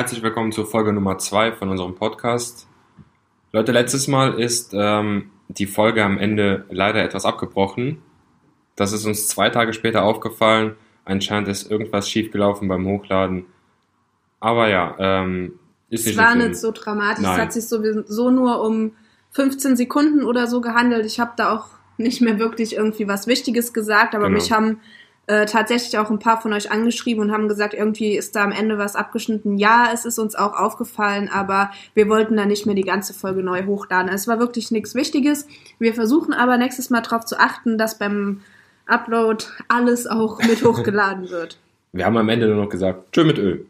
[0.00, 2.66] herzlich willkommen zur Folge Nummer 2 von unserem Podcast.
[3.52, 8.00] Leute, letztes Mal ist ähm, die Folge am Ende leider etwas abgebrochen.
[8.76, 10.76] Das ist uns zwei Tage später aufgefallen.
[11.04, 13.44] Anscheinend ist irgendwas schiefgelaufen beim Hochladen.
[14.40, 15.58] Aber ja, ähm,
[15.90, 17.22] ist nicht Es war nicht so dramatisch.
[17.22, 17.34] Nein.
[17.34, 18.92] Es hat sich sowieso nur um
[19.32, 21.04] 15 Sekunden oder so gehandelt.
[21.04, 21.66] Ich habe da auch
[21.98, 24.38] nicht mehr wirklich irgendwie was Wichtiges gesagt, aber genau.
[24.38, 24.80] mich haben
[25.30, 28.50] äh, tatsächlich auch ein paar von euch angeschrieben und haben gesagt, irgendwie ist da am
[28.50, 29.58] Ende was abgeschnitten.
[29.58, 33.44] Ja, es ist uns auch aufgefallen, aber wir wollten da nicht mehr die ganze Folge
[33.44, 34.12] neu hochladen.
[34.12, 35.46] Es war wirklich nichts Wichtiges.
[35.78, 38.40] Wir versuchen aber nächstes Mal darauf zu achten, dass beim
[38.86, 41.58] Upload alles auch mit hochgeladen wird.
[41.92, 43.66] Wir haben am Ende nur noch gesagt, tschö mit Öl.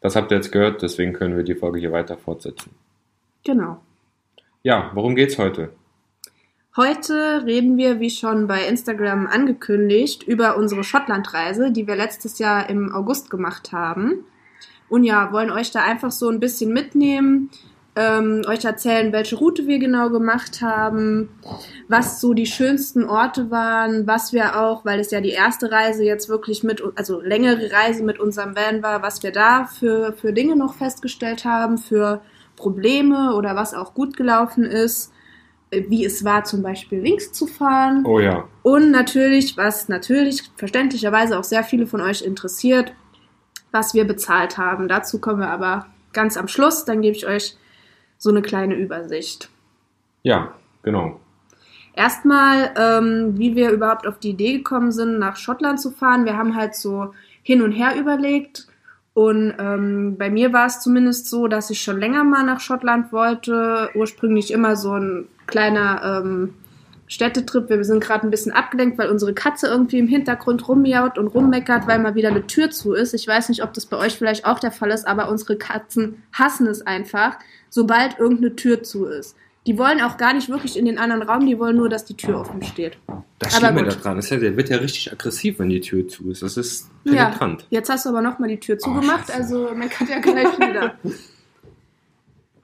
[0.00, 2.72] Das habt ihr jetzt gehört, deswegen können wir die Folge hier weiter fortsetzen.
[3.44, 3.80] Genau.
[4.64, 5.70] Ja, worum geht's heute?
[6.76, 12.68] Heute reden wir, wie schon bei Instagram angekündigt, über unsere Schottlandreise, die wir letztes Jahr
[12.68, 14.24] im August gemacht haben.
[14.88, 17.50] Und ja, wollen euch da einfach so ein bisschen mitnehmen,
[17.94, 21.28] ähm, euch erzählen, welche Route wir genau gemacht haben,
[21.86, 26.02] was so die schönsten Orte waren, was wir auch, weil es ja die erste Reise
[26.02, 30.32] jetzt wirklich mit, also längere Reise mit unserem Van war, was wir da für, für
[30.32, 32.20] Dinge noch festgestellt haben, für
[32.56, 35.13] Probleme oder was auch gut gelaufen ist
[35.70, 38.04] wie es war, zum Beispiel links zu fahren.
[38.06, 38.48] Oh ja.
[38.62, 42.92] Und natürlich, was natürlich verständlicherweise auch sehr viele von euch interessiert,
[43.72, 44.88] was wir bezahlt haben.
[44.88, 46.84] Dazu kommen wir aber ganz am Schluss.
[46.84, 47.56] Dann gebe ich euch
[48.18, 49.50] so eine kleine Übersicht.
[50.22, 51.20] Ja, genau.
[51.96, 56.24] Erstmal, ähm, wie wir überhaupt auf die Idee gekommen sind, nach Schottland zu fahren.
[56.24, 58.66] Wir haben halt so hin und her überlegt.
[59.14, 63.12] Und ähm, bei mir war es zumindest so, dass ich schon länger mal nach Schottland
[63.12, 63.88] wollte.
[63.94, 66.54] Ursprünglich immer so ein kleiner ähm,
[67.06, 67.68] Städtetrip.
[67.68, 71.86] Wir sind gerade ein bisschen abgelenkt, weil unsere Katze irgendwie im Hintergrund rummiaut und rummeckert,
[71.86, 73.14] weil mal wieder eine Tür zu ist.
[73.14, 76.24] Ich weiß nicht, ob das bei euch vielleicht auch der Fall ist, aber unsere Katzen
[76.32, 77.38] hassen es einfach,
[77.70, 79.36] sobald irgendeine Tür zu ist.
[79.66, 82.16] Die wollen auch gar nicht wirklich in den anderen Raum, die wollen nur, dass die
[82.16, 82.98] Tür offen steht.
[83.38, 84.16] Das stimmt mir da dran.
[84.16, 86.42] Das ja, der wird ja richtig aggressiv, wenn die Tür zu ist.
[86.42, 87.62] Das ist penetrant.
[87.70, 90.58] Ja, jetzt hast du aber nochmal die Tür oh, zugemacht, oh, also meckert ja gleich
[90.58, 90.94] wieder.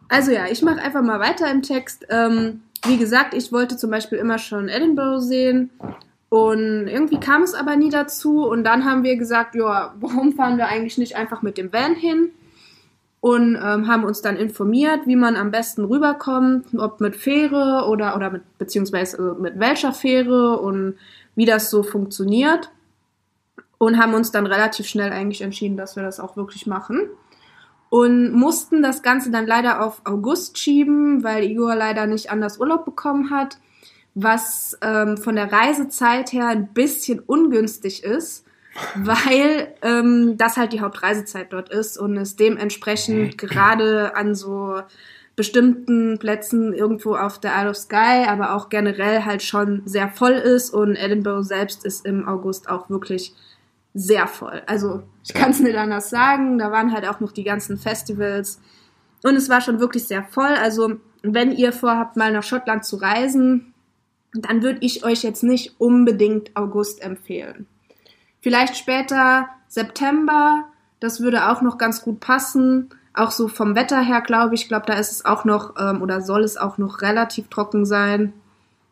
[0.08, 2.06] Also ja, ich mache einfach mal weiter im Text.
[2.10, 5.70] Ähm, wie gesagt, ich wollte zum Beispiel immer schon Edinburgh sehen
[6.28, 10.58] und irgendwie kam es aber nie dazu und dann haben wir gesagt, ja, warum fahren
[10.58, 12.30] wir eigentlich nicht einfach mit dem Van hin?
[13.20, 18.16] Und ähm, haben uns dann informiert, wie man am besten rüberkommt, ob mit Fähre oder,
[18.16, 20.94] oder mit, beziehungsweise mit welcher Fähre und
[21.34, 22.70] wie das so funktioniert.
[23.76, 27.08] Und haben uns dann relativ schnell eigentlich entschieden, dass wir das auch wirklich machen
[27.90, 32.84] und mussten das Ganze dann leider auf August schieben, weil Igor leider nicht anders Urlaub
[32.84, 33.58] bekommen hat,
[34.14, 38.46] was ähm, von der Reisezeit her ein bisschen ungünstig ist,
[38.96, 44.80] weil ähm, das halt die Hauptreisezeit dort ist und es dementsprechend gerade an so
[45.36, 50.32] bestimmten Plätzen irgendwo auf der Isle of Skye, aber auch generell halt schon sehr voll
[50.32, 53.34] ist und Edinburgh selbst ist im August auch wirklich
[53.94, 54.62] sehr voll.
[54.66, 56.58] Also ich kann es nicht anders sagen.
[56.58, 58.60] Da waren halt auch noch die ganzen Festivals.
[59.22, 60.54] Und es war schon wirklich sehr voll.
[60.62, 63.74] Also wenn ihr vorhabt, mal nach Schottland zu reisen,
[64.32, 67.66] dann würde ich euch jetzt nicht unbedingt August empfehlen.
[68.40, 70.64] Vielleicht später September,
[70.98, 72.90] das würde auch noch ganz gut passen.
[73.12, 76.20] Auch so vom Wetter her, glaube ich, glaube da ist es auch noch ähm, oder
[76.20, 78.32] soll es auch noch relativ trocken sein.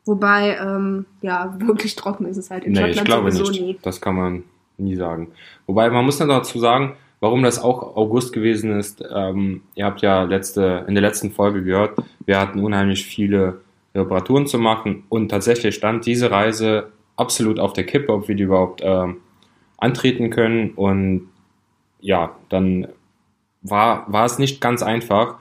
[0.05, 3.63] Wobei, ähm, ja, wirklich trocken ist es halt in nee, Schottland ich glaube sowieso nicht.
[3.63, 3.79] nie.
[3.83, 4.45] Das kann man
[4.77, 5.29] nie sagen.
[5.67, 9.05] Wobei man muss dann dazu sagen, warum das auch August gewesen ist.
[9.15, 13.61] Ähm, ihr habt ja letzte, in der letzten Folge gehört, wir hatten unheimlich viele
[13.95, 18.45] Reparaturen zu machen und tatsächlich stand diese Reise absolut auf der Kippe, ob wir die
[18.45, 19.19] überhaupt ähm,
[19.79, 20.73] antreten können.
[20.73, 21.29] Und
[22.01, 22.89] ja, dann
[23.63, 25.37] war, war es nicht ganz einfach,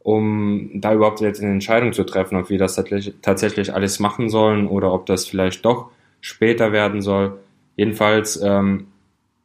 [0.00, 2.82] um da überhaupt jetzt eine Entscheidung zu treffen, ob wir das
[3.22, 5.90] tatsächlich alles machen sollen oder ob das vielleicht doch
[6.20, 7.38] später werden soll.
[7.76, 8.88] Jedenfalls ähm,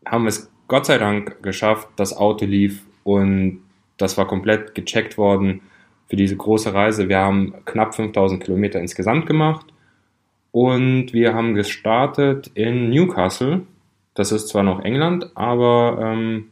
[0.06, 1.88] haben wir es Gott sei Dank geschafft.
[1.96, 3.62] Das Auto lief und
[3.98, 5.62] das war komplett gecheckt worden
[6.10, 7.10] für diese große Reise.
[7.10, 9.66] Wir haben knapp 5000 Kilometer insgesamt gemacht
[10.52, 13.62] und wir haben gestartet in Newcastle.
[14.20, 16.52] Das ist zwar noch England, aber ähm,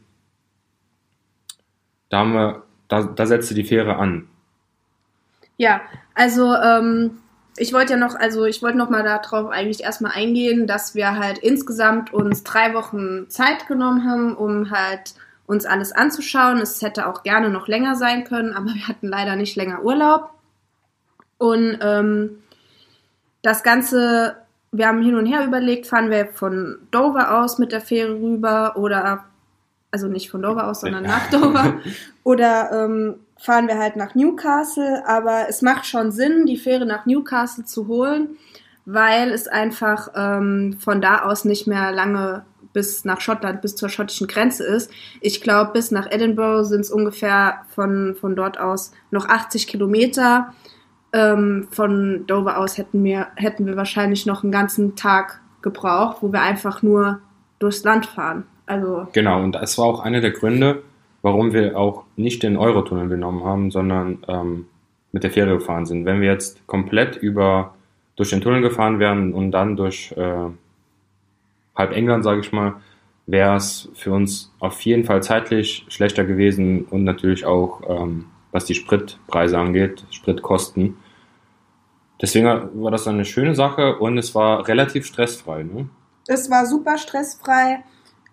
[2.08, 4.26] da, haben wir, da, da setzte die Fähre an.
[5.58, 5.82] Ja,
[6.14, 7.18] also ähm,
[7.58, 11.18] ich wollte ja noch, also ich wollte noch mal darauf eigentlich erstmal eingehen, dass wir
[11.18, 15.12] halt insgesamt uns drei Wochen Zeit genommen haben, um halt
[15.44, 16.62] uns alles anzuschauen.
[16.62, 20.30] Es hätte auch gerne noch länger sein können, aber wir hatten leider nicht länger Urlaub.
[21.36, 22.38] Und ähm,
[23.42, 24.36] das Ganze,
[24.72, 28.76] wir haben hin und her überlegt, fahren wir von Dover aus mit der Fähre rüber
[28.76, 29.24] oder
[29.90, 31.74] also nicht von Dover aus, sondern nach Dover.
[32.24, 35.02] Oder ähm, fahren wir halt nach Newcastle.
[35.06, 38.36] Aber es macht schon Sinn, die Fähre nach Newcastle zu holen,
[38.84, 43.88] weil es einfach ähm, von da aus nicht mehr lange bis nach Schottland, bis zur
[43.88, 44.90] schottischen Grenze ist.
[45.20, 50.52] Ich glaube, bis nach Edinburgh sind es ungefähr von, von dort aus noch 80 Kilometer.
[51.12, 56.32] Ähm, von Dover aus hätten wir, hätten wir wahrscheinlich noch einen ganzen Tag gebraucht, wo
[56.32, 57.20] wir einfach nur
[57.58, 58.44] durchs Land fahren.
[58.66, 60.82] Also genau, und das war auch einer der Gründe,
[61.22, 64.66] warum wir auch nicht den Eurotunnel genommen haben, sondern ähm,
[65.12, 66.04] mit der Fähre gefahren sind.
[66.04, 67.74] Wenn wir jetzt komplett über
[68.16, 70.50] durch den Tunnel gefahren wären und dann durch äh,
[71.74, 72.74] halb England, sage ich mal,
[73.26, 78.26] wäre es für uns auf jeden Fall zeitlich schlechter gewesen und natürlich auch, ähm,
[78.58, 80.96] was die Spritpreise angeht, Spritkosten.
[82.20, 82.46] Deswegen
[82.82, 85.62] war das eine schöne Sache und es war relativ stressfrei.
[85.62, 85.88] Ne?
[86.26, 87.84] Es war super stressfrei.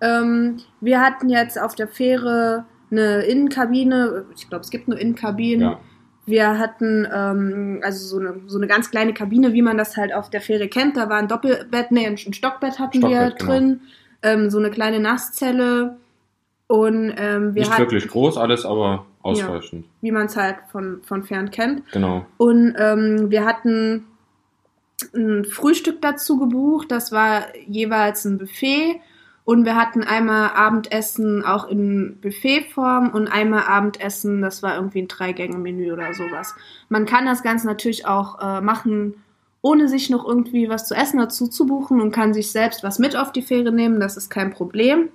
[0.02, 4.26] Ähm, wir hatten jetzt auf der Fähre eine Innenkabine.
[4.36, 5.62] Ich glaube, es gibt nur Innenkabinen.
[5.62, 5.80] Ja.
[6.26, 10.12] Wir hatten ähm, also so eine, so eine ganz kleine Kabine, wie man das halt
[10.12, 10.98] auf der Fähre kennt.
[10.98, 13.82] Da war ein Doppelbett, nee, ein Stockbett hatten Stockbett, wir drin.
[14.24, 14.34] Genau.
[14.34, 15.98] Ähm, so eine kleine Nasszelle.
[16.66, 19.86] Und ähm, wir Nicht hatten, wirklich groß alles, aber ausreichend.
[19.86, 21.90] Ja, wie man es halt von, von fern kennt.
[21.92, 22.26] Genau.
[22.38, 24.06] Und ähm, wir hatten
[25.14, 26.92] ein Frühstück dazu gebucht.
[26.92, 29.02] Das war jeweils ein Buffet
[29.46, 35.08] und wir hatten einmal Abendessen auch in Buffetform und einmal Abendessen, das war irgendwie ein
[35.08, 36.56] Drei-Gänge-Menü oder sowas.
[36.90, 39.14] Man kann das Ganze natürlich auch äh, machen,
[39.62, 42.98] ohne sich noch irgendwie was zu essen dazu zu buchen und kann sich selbst was
[42.98, 45.10] mit auf die Fähre nehmen, das ist kein Problem.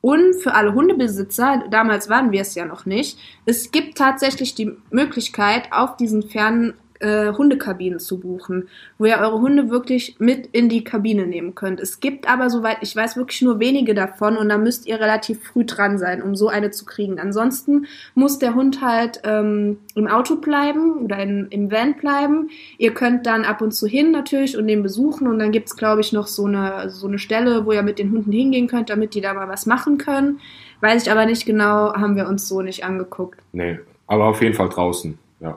[0.00, 4.76] Und für alle Hundebesitzer, damals waren wir es ja noch nicht, es gibt tatsächlich die
[4.90, 8.68] Möglichkeit, auf diesen fernen äh, Hundekabinen zu buchen,
[8.98, 11.80] wo ihr eure Hunde wirklich mit in die Kabine nehmen könnt.
[11.80, 15.42] Es gibt aber, soweit ich weiß, wirklich nur wenige davon und da müsst ihr relativ
[15.42, 17.18] früh dran sein, um so eine zu kriegen.
[17.18, 22.50] Ansonsten muss der Hund halt ähm, im Auto bleiben oder in, im Van bleiben.
[22.78, 26.02] Ihr könnt dann ab und zu hin natürlich und den besuchen und dann gibt's glaube
[26.02, 29.14] ich, noch so eine, so eine Stelle, wo ihr mit den Hunden hingehen könnt, damit
[29.14, 30.40] die da mal was machen können.
[30.80, 33.40] Weiß ich aber nicht genau, haben wir uns so nicht angeguckt.
[33.52, 35.56] Nee, aber auf jeden Fall draußen, ja.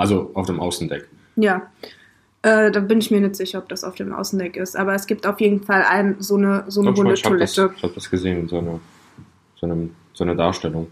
[0.00, 1.06] Also auf dem Außendeck.
[1.36, 1.70] Ja.
[2.40, 4.74] Äh, da bin ich mir nicht sicher, ob das auf dem Außendeck ist.
[4.74, 7.52] Aber es gibt auf jeden Fall ein, so eine, so eine Hundetoilette.
[7.52, 8.80] Ich habe das, hab das gesehen in so einer,
[9.56, 10.86] so, einem, so einer Darstellung.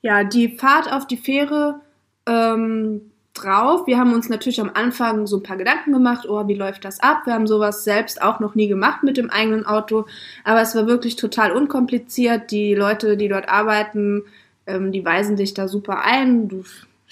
[0.00, 1.80] Ja, die Fahrt auf die Fähre
[2.26, 3.00] ähm,
[3.32, 3.88] drauf.
[3.88, 7.00] Wir haben uns natürlich am Anfang so ein paar Gedanken gemacht, oh, wie läuft das
[7.00, 7.22] ab?
[7.24, 10.06] Wir haben sowas selbst auch noch nie gemacht mit dem eigenen Auto,
[10.44, 12.52] aber es war wirklich total unkompliziert.
[12.52, 14.22] Die Leute, die dort arbeiten,
[14.68, 16.46] ähm, die weisen dich da super ein.
[16.46, 16.62] Du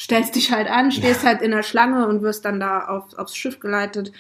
[0.03, 3.37] stellst dich halt an, stehst halt in der Schlange und wirst dann da auf, aufs
[3.37, 4.13] Schiff geleitet.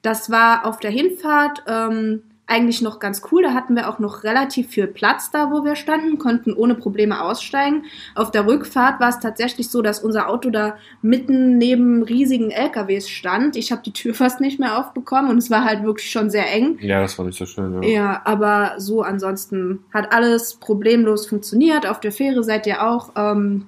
[0.00, 3.42] Das war auf der Hinfahrt ähm, eigentlich noch ganz cool.
[3.42, 7.20] Da hatten wir auch noch relativ viel Platz da, wo wir standen, konnten ohne Probleme
[7.20, 7.84] aussteigen.
[8.14, 13.08] Auf der Rückfahrt war es tatsächlich so, dass unser Auto da mitten neben riesigen LKWs
[13.08, 13.56] stand.
[13.56, 16.48] Ich habe die Tür fast nicht mehr aufbekommen und es war halt wirklich schon sehr
[16.52, 16.78] eng.
[16.80, 17.82] Ja, das war nicht so schön.
[17.82, 21.86] Ja, ja aber so ansonsten hat alles problemlos funktioniert.
[21.86, 23.10] Auf der Fähre seid ihr auch.
[23.16, 23.66] Ähm,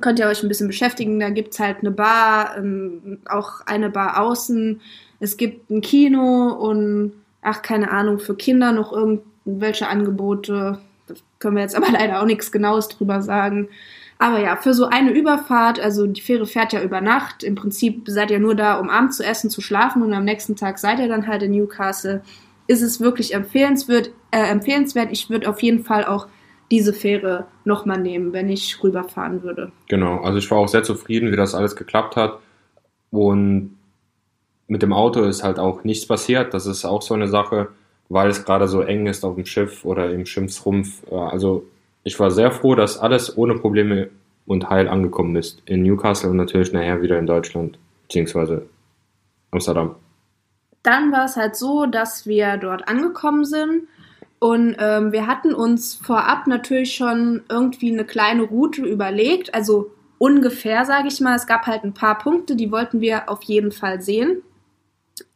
[0.00, 1.20] könnt ihr euch ein bisschen beschäftigen.
[1.20, 4.80] Da gibt's halt eine Bar, ähm, auch eine Bar außen.
[5.20, 7.12] Es gibt ein Kino und,
[7.42, 10.78] ach, keine Ahnung, für Kinder noch irgendwelche Angebote.
[11.06, 13.68] Da können wir jetzt aber leider auch nichts Genaues drüber sagen.
[14.18, 17.44] Aber ja, für so eine Überfahrt, also die Fähre fährt ja über Nacht.
[17.44, 20.56] Im Prinzip seid ihr nur da, um abends zu essen, zu schlafen und am nächsten
[20.56, 22.22] Tag seid ihr dann halt in Newcastle.
[22.66, 24.10] Ist es wirklich empfehlenswert?
[24.30, 25.10] Äh, empfehlenswert.
[25.12, 26.26] Ich würde auf jeden Fall auch
[26.70, 29.70] diese Fähre nochmal nehmen, wenn ich rüberfahren würde.
[29.88, 32.38] Genau, also ich war auch sehr zufrieden, wie das alles geklappt hat.
[33.10, 33.76] Und
[34.66, 36.52] mit dem Auto ist halt auch nichts passiert.
[36.54, 37.68] Das ist auch so eine Sache,
[38.08, 41.10] weil es gerade so eng ist auf dem Schiff oder im Schiffsrumpf.
[41.12, 41.64] Also
[42.02, 44.08] ich war sehr froh, dass alles ohne Probleme
[44.44, 45.62] und heil angekommen ist.
[45.66, 48.66] In Newcastle und natürlich nachher wieder in Deutschland, beziehungsweise
[49.52, 49.94] Amsterdam.
[50.82, 53.88] Dann war es halt so, dass wir dort angekommen sind
[54.38, 60.84] und ähm, wir hatten uns vorab natürlich schon irgendwie eine kleine Route überlegt, also ungefähr,
[60.84, 61.36] sage ich mal.
[61.36, 64.42] Es gab halt ein paar Punkte, die wollten wir auf jeden Fall sehen.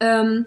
[0.00, 0.46] Ähm,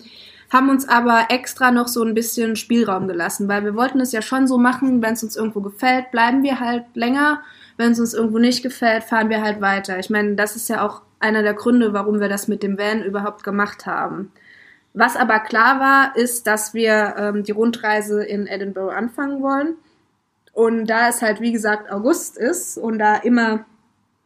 [0.52, 4.22] haben uns aber extra noch so ein bisschen Spielraum gelassen, weil wir wollten es ja
[4.22, 7.42] schon so machen, wenn es uns irgendwo gefällt, bleiben wir halt länger.
[7.76, 9.98] Wenn es uns irgendwo nicht gefällt, fahren wir halt weiter.
[9.98, 13.02] Ich meine, das ist ja auch einer der Gründe, warum wir das mit dem Van
[13.02, 14.32] überhaupt gemacht haben.
[14.94, 19.76] Was aber klar war, ist, dass wir ähm, die Rundreise in Edinburgh anfangen wollen.
[20.54, 23.66] Und da es halt, wie gesagt, August ist und da immer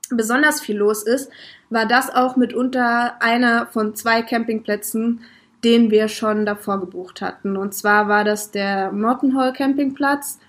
[0.09, 1.31] besonders viel los ist,
[1.69, 5.21] war das auch mitunter einer von zwei Campingplätzen,
[5.63, 7.57] den wir schon davor gebucht hatten.
[7.57, 10.39] Und zwar war das der Morton Hall Campingplatz.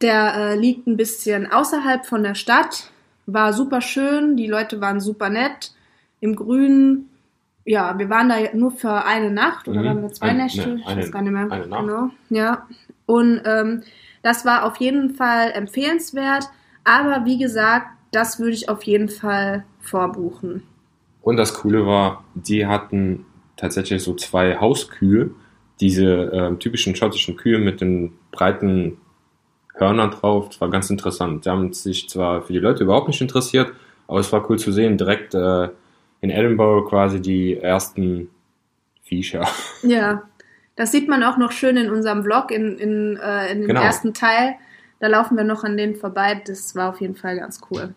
[0.00, 2.90] Der äh, liegt ein bisschen außerhalb von der Stadt,
[3.26, 5.72] war super schön, die Leute waren super nett,
[6.20, 7.10] im Grünen.
[7.64, 9.86] Ja, wir waren da nur für eine Nacht oder Mhm.
[9.86, 10.68] waren wir zwei Ein- Nächte?
[10.68, 11.50] ne, ich eine- weiß gar nicht mehr.
[11.50, 11.80] eine Nacht.
[11.80, 12.66] Genau, ja.
[13.06, 13.82] Und ähm,
[14.22, 16.44] das war auf jeden Fall empfehlenswert,
[16.84, 20.62] aber wie gesagt, das würde ich auf jeden Fall vorbuchen.
[21.22, 23.24] Und das Coole war, die hatten
[23.56, 25.30] tatsächlich so zwei Hauskühe,
[25.80, 28.98] diese ähm, typischen schottischen Kühe mit den breiten
[29.74, 30.48] Hörnern drauf.
[30.50, 31.44] Das war ganz interessant.
[31.46, 33.72] Die haben sich zwar für die Leute überhaupt nicht interessiert,
[34.06, 35.68] aber es war cool zu sehen, direkt äh,
[36.20, 38.30] in Edinburgh quasi die ersten
[39.02, 39.46] Viecher.
[39.82, 40.22] Ja,
[40.76, 43.82] das sieht man auch noch schön in unserem Vlog, in, in, äh, in dem Genau.
[43.82, 44.54] ersten Teil.
[45.00, 46.40] Da laufen wir noch an denen vorbei.
[46.46, 47.94] Das war auf jeden Fall ganz cool.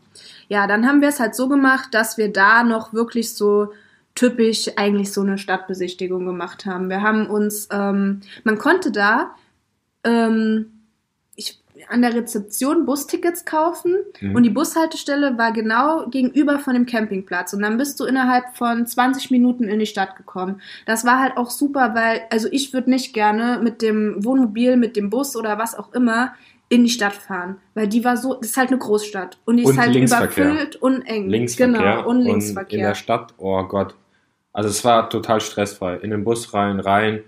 [0.49, 3.71] Ja, dann haben wir es halt so gemacht, dass wir da noch wirklich so
[4.13, 6.89] typisch eigentlich so eine Stadtbesichtigung gemacht haben.
[6.89, 9.35] Wir haben uns, ähm, man konnte da
[10.03, 10.76] ähm,
[11.89, 14.35] an der Rezeption Bustickets kaufen Mhm.
[14.35, 18.85] und die Bushaltestelle war genau gegenüber von dem Campingplatz und dann bist du innerhalb von
[18.85, 20.61] 20 Minuten in die Stadt gekommen.
[20.85, 24.95] Das war halt auch super, weil, also ich würde nicht gerne mit dem Wohnmobil, mit
[24.95, 26.33] dem Bus oder was auch immer
[26.69, 29.63] in die Stadt fahren, weil die war so, das ist halt eine Großstadt und die
[29.63, 31.29] ist Und halt überfüllt und eng.
[31.29, 32.87] Linksverkehr Genau, und in Linksverkehr.
[32.89, 33.95] der Stadt, oh Gott.
[34.51, 35.95] Also es war total stressfrei.
[35.97, 37.21] In den Bus rein, rein.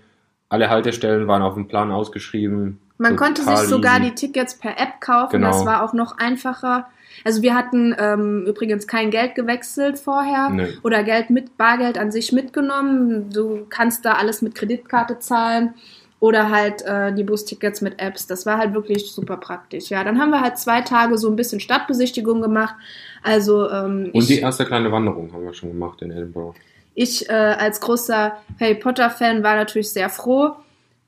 [0.48, 2.80] Alle Haltestellen waren auf dem Plan ausgeschrieben.
[3.00, 4.10] Man konnte sich sogar easy.
[4.10, 5.48] die Tickets per App kaufen, Genau.
[5.48, 6.86] das war auch noch einfacher.
[7.24, 10.68] Also wir hatten ähm, übrigens kein Geld gewechselt vorher Nee.
[10.82, 13.30] oder Geld mit Bargeld an sich mitgenommen.
[13.30, 15.74] Du kannst da alles mit Kreditkarte zahlen
[16.20, 18.26] oder halt äh, die Bustickets mit Apps.
[18.26, 19.88] Das war halt wirklich super praktisch.
[19.90, 22.74] Ja, dann haben wir halt zwei Tage so ein bisschen Stadtbesichtigung gemacht.
[23.22, 26.54] Also ähm, Und ich, die erste kleine Wanderung haben wir schon gemacht in Edinburgh.
[26.94, 30.52] ich äh, als großer Harry Potter Fan war natürlich sehr froh,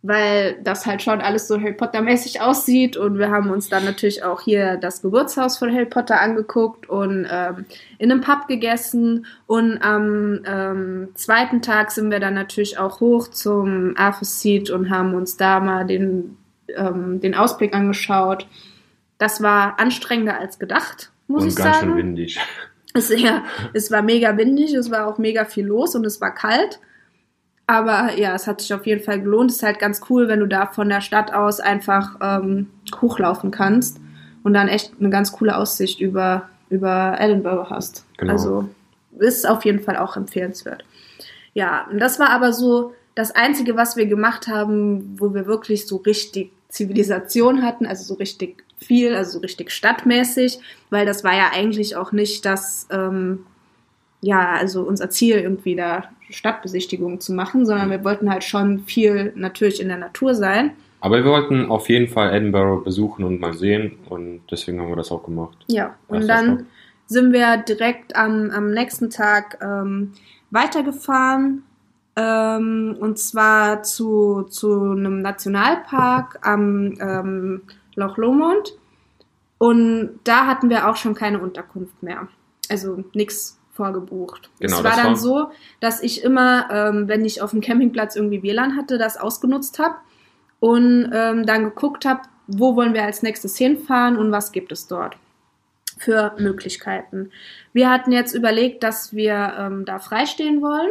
[0.02, 3.84] weil das halt schon alles so Harry Potter mäßig aussieht und wir haben uns dann
[3.84, 7.64] natürlich auch hier das Geburtshaus von Harry Potter angeguckt und ähm,
[7.98, 13.28] in einem Pub gegessen und am ähm, zweiten Tag sind wir dann natürlich auch hoch
[13.28, 16.36] zum Seat und haben uns da mal den,
[16.74, 18.48] ähm, den Ausblick angeschaut.
[19.18, 21.90] Das war anstrengender als gedacht, muss Und ich ganz sagen.
[21.90, 22.40] schön windig.
[22.94, 26.34] Es, ja, es war mega windig, es war auch mega viel los und es war
[26.34, 26.78] kalt.
[27.72, 29.50] Aber ja, es hat sich auf jeden Fall gelohnt.
[29.50, 32.68] Es ist halt ganz cool, wenn du da von der Stadt aus einfach ähm,
[33.00, 33.98] hochlaufen kannst
[34.42, 38.04] und dann echt eine ganz coole Aussicht über, über Edinburgh hast.
[38.18, 38.32] Genau.
[38.32, 38.68] Also
[39.18, 40.84] ist auf jeden Fall auch empfehlenswert.
[41.54, 45.86] Ja, und das war aber so das Einzige, was wir gemacht haben, wo wir wirklich
[45.86, 50.58] so richtig Zivilisation hatten, also so richtig viel, also so richtig stadtmäßig,
[50.90, 53.46] weil das war ja eigentlich auch nicht das, ähm,
[54.20, 59.32] ja, also unser Ziel, irgendwie da Stadtbesichtigungen zu machen, sondern wir wollten halt schon viel
[59.36, 60.72] natürlich in der Natur sein.
[61.00, 64.96] Aber wir wollten auf jeden Fall Edinburgh besuchen und mal sehen und deswegen haben wir
[64.96, 65.56] das auch gemacht.
[65.66, 66.66] Ja, und dann
[67.06, 70.12] sind wir direkt am, am nächsten Tag ähm,
[70.50, 71.64] weitergefahren.
[72.14, 77.62] Ähm, und zwar zu, zu einem Nationalpark am ähm,
[77.94, 78.74] Loch Lomond.
[79.58, 82.28] Und da hatten wir auch schon keine Unterkunft mehr.
[82.68, 84.50] Also nichts vorgebucht.
[84.60, 88.14] Genau, es war dann war- so, dass ich immer, ähm, wenn ich auf dem Campingplatz
[88.16, 89.96] irgendwie WLAN hatte, das ausgenutzt habe
[90.60, 94.86] und ähm, dann geguckt habe, wo wollen wir als nächstes hinfahren und was gibt es
[94.86, 95.16] dort
[95.98, 97.30] für Möglichkeiten.
[97.72, 100.90] Wir hatten jetzt überlegt, dass wir ähm, da freistehen wollen.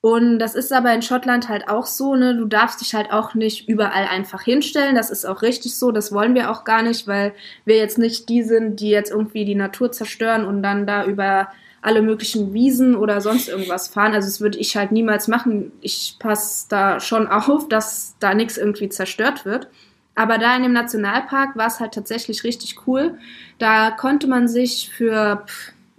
[0.00, 2.36] Und das ist aber in Schottland halt auch so, ne?
[2.36, 4.94] Du darfst dich halt auch nicht überall einfach hinstellen.
[4.94, 5.90] Das ist auch richtig so.
[5.90, 7.32] Das wollen wir auch gar nicht, weil
[7.64, 11.48] wir jetzt nicht die sind, die jetzt irgendwie die Natur zerstören und dann da über
[11.80, 14.12] alle möglichen Wiesen oder sonst irgendwas fahren.
[14.12, 15.72] Also das würde ich halt niemals machen.
[15.80, 19.68] Ich passe da schon auf, dass da nichts irgendwie zerstört wird.
[20.14, 23.18] Aber da in dem Nationalpark war es halt tatsächlich richtig cool.
[23.58, 25.44] Da konnte man sich für,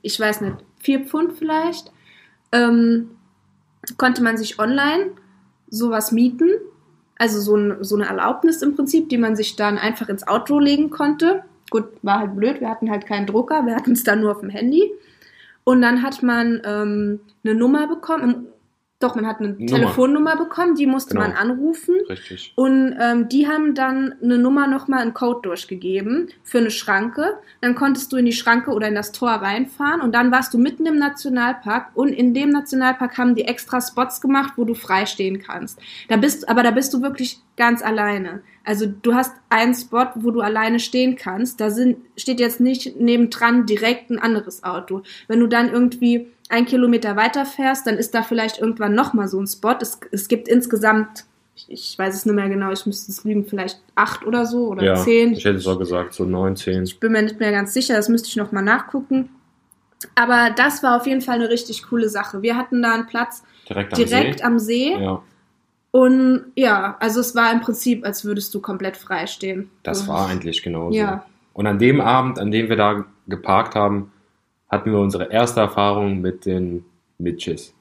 [0.01, 1.93] ich weiß nicht, vier Pfund vielleicht,
[2.51, 3.11] ähm,
[3.97, 5.11] konnte man sich online
[5.69, 6.49] sowas mieten.
[7.17, 10.59] Also so, ein, so eine Erlaubnis im Prinzip, die man sich dann einfach ins Auto
[10.59, 11.43] legen konnte.
[11.69, 14.41] Gut, war halt blöd, wir hatten halt keinen Drucker, wir hatten es dann nur auf
[14.41, 14.91] dem Handy.
[15.69, 18.47] Und dann hat man ähm, eine Nummer bekommen.
[19.01, 19.65] Doch, man hat eine Nummer.
[19.65, 21.27] Telefonnummer bekommen, die musste Genau.
[21.27, 21.95] man anrufen.
[22.09, 22.51] Richtig.
[22.55, 27.37] Und ähm, die haben dann eine Nummer nochmal einen Code durchgegeben für eine Schranke.
[27.61, 30.57] Dann konntest du in die Schranke oder in das Tor reinfahren und dann warst du
[30.57, 35.05] mitten im Nationalpark und in dem Nationalpark haben die extra Spots gemacht, wo du frei
[35.05, 35.79] stehen kannst.
[36.09, 38.41] Da bist, aber da bist du wirklich ganz alleine.
[38.65, 41.61] Also du hast einen Spot, wo du alleine stehen kannst.
[41.61, 45.03] Da sind, steht jetzt nicht nebendran direkt ein anderes Auto.
[45.29, 49.39] Wenn du dann irgendwie ein Kilometer weiter fährst, dann ist da vielleicht irgendwann nochmal so
[49.39, 49.75] ein Spot.
[49.81, 51.25] Es, es gibt insgesamt,
[51.55, 54.67] ich, ich weiß es nicht mehr genau, ich müsste es lügen, vielleicht acht oder so
[54.69, 55.33] oder Ja, zehn.
[55.33, 56.83] ich hätte es auch gesagt, so 19.
[56.83, 59.29] Ich bin mir nicht mehr ganz sicher, das müsste ich nochmal nachgucken.
[60.15, 62.41] Aber das war auf jeden Fall eine richtig coole Sache.
[62.41, 64.45] Wir hatten da einen Platz Direkt am direkt See.
[64.45, 64.93] am See.
[64.97, 65.21] Ja,
[65.91, 69.69] Und ja, also es war im Prinzip, als würdest du komplett frei stehen.
[69.83, 70.07] das So.
[70.07, 70.97] war eigentlich genauso.
[70.97, 71.25] Ja.
[71.53, 74.11] Und an dem Abend, an dem wir da geparkt haben,
[74.69, 76.85] hatten wir unsere erste Erfahrung mit den
[77.17, 77.73] Mitches.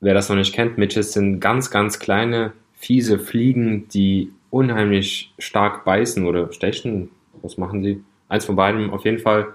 [0.00, 5.84] Wer das noch nicht kennt, Mitches sind ganz, ganz kleine, fiese Fliegen, die unheimlich stark
[5.84, 7.10] beißen oder stechen.
[7.42, 8.02] Was machen sie?
[8.28, 8.90] Eins von beiden.
[8.90, 9.48] Auf jeden Fall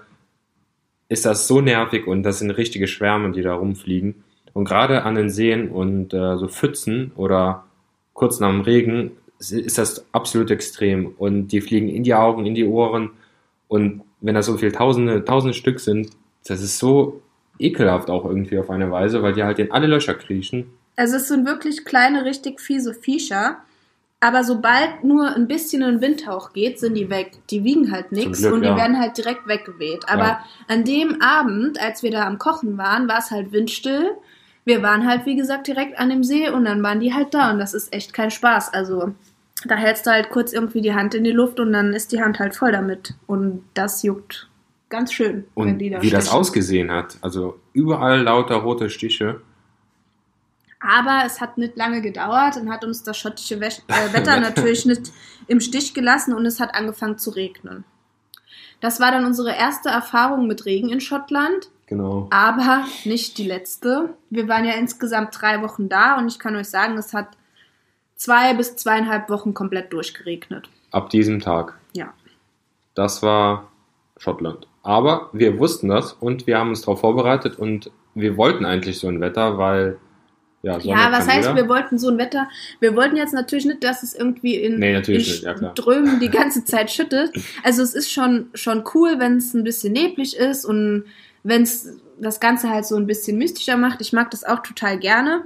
[1.08, 4.24] ist das so nervig und das sind richtige Schwärme, die da rumfliegen.
[4.52, 7.64] Und gerade an den Seen und äh, so Pfützen oder
[8.12, 11.14] kurz nach dem Regen ist das absolut extrem.
[11.18, 13.10] Und die fliegen in die Augen, in die Ohren.
[13.68, 16.10] Und wenn das so viel Tausende, Tausende Stück sind,
[16.46, 17.20] das ist so
[17.58, 20.66] ekelhaft auch irgendwie auf eine Weise, weil die halt in alle Löcher kriechen.
[20.96, 23.58] Also es sind wirklich kleine, richtig fiese Viecher.
[24.20, 27.32] Aber sobald nur ein bisschen ein Windhauch geht, sind die weg.
[27.50, 28.76] Die wiegen halt nichts und die ja.
[28.76, 30.08] werden halt direkt weggeweht.
[30.08, 30.44] Aber Ja.
[30.68, 34.12] an dem Abend, als wir da am Kochen waren, war es halt windstill.
[34.64, 37.50] Wir waren halt, wie gesagt, direkt an dem See und dann waren die halt da
[37.50, 38.72] und das ist echt kein Spaß.
[38.72, 39.12] Also
[39.66, 42.22] da hältst du halt kurz irgendwie die Hand in die Luft und dann ist die
[42.22, 43.14] Hand halt voll damit.
[43.26, 44.48] Und das juckt
[44.88, 46.38] ganz schön, wenn Und die da wie das stechen.
[46.40, 47.16] ausgesehen hat.
[47.22, 49.40] Also überall lauter rote Stiche.
[50.80, 54.84] Aber es hat nicht lange gedauert und hat uns das schottische Wech- äh, Wetter natürlich
[54.84, 55.12] nicht
[55.46, 57.84] im Stich gelassen und es hat angefangen zu regnen.
[58.80, 62.26] Das war dann unsere erste Erfahrung mit Regen in Schottland, Genau.
[62.32, 64.14] aber nicht die letzte.
[64.28, 67.28] Wir waren ja insgesamt drei Wochen da und ich kann euch sagen, es hat
[68.22, 70.68] zwei bis zweieinhalb Wochen komplett durchgeregnet.
[70.92, 71.78] Ab diesem Tag.
[71.92, 72.14] Ja.
[72.94, 73.68] Das war
[74.16, 74.68] Schottland.
[74.82, 79.08] Aber wir wussten das und wir haben uns darauf vorbereitet und wir wollten eigentlich so
[79.08, 79.98] ein Wetter, weil
[80.62, 81.56] ja, Sonne ja, was heißt, jeder.
[81.56, 82.48] wir wollten so ein Wetter?
[82.78, 85.56] Wir wollten jetzt natürlich nicht, dass es irgendwie in, Nee, in nicht, ja.
[85.72, 87.32] Strömen die ganze Zeit schüttet.
[87.64, 91.06] Also es ist schon, schon cool, wenn es ein bisschen neblig ist und
[91.42, 94.00] wenn es das Ganze halt so ein bisschen mystischer macht.
[94.00, 95.42] Ich mag das auch total gerne.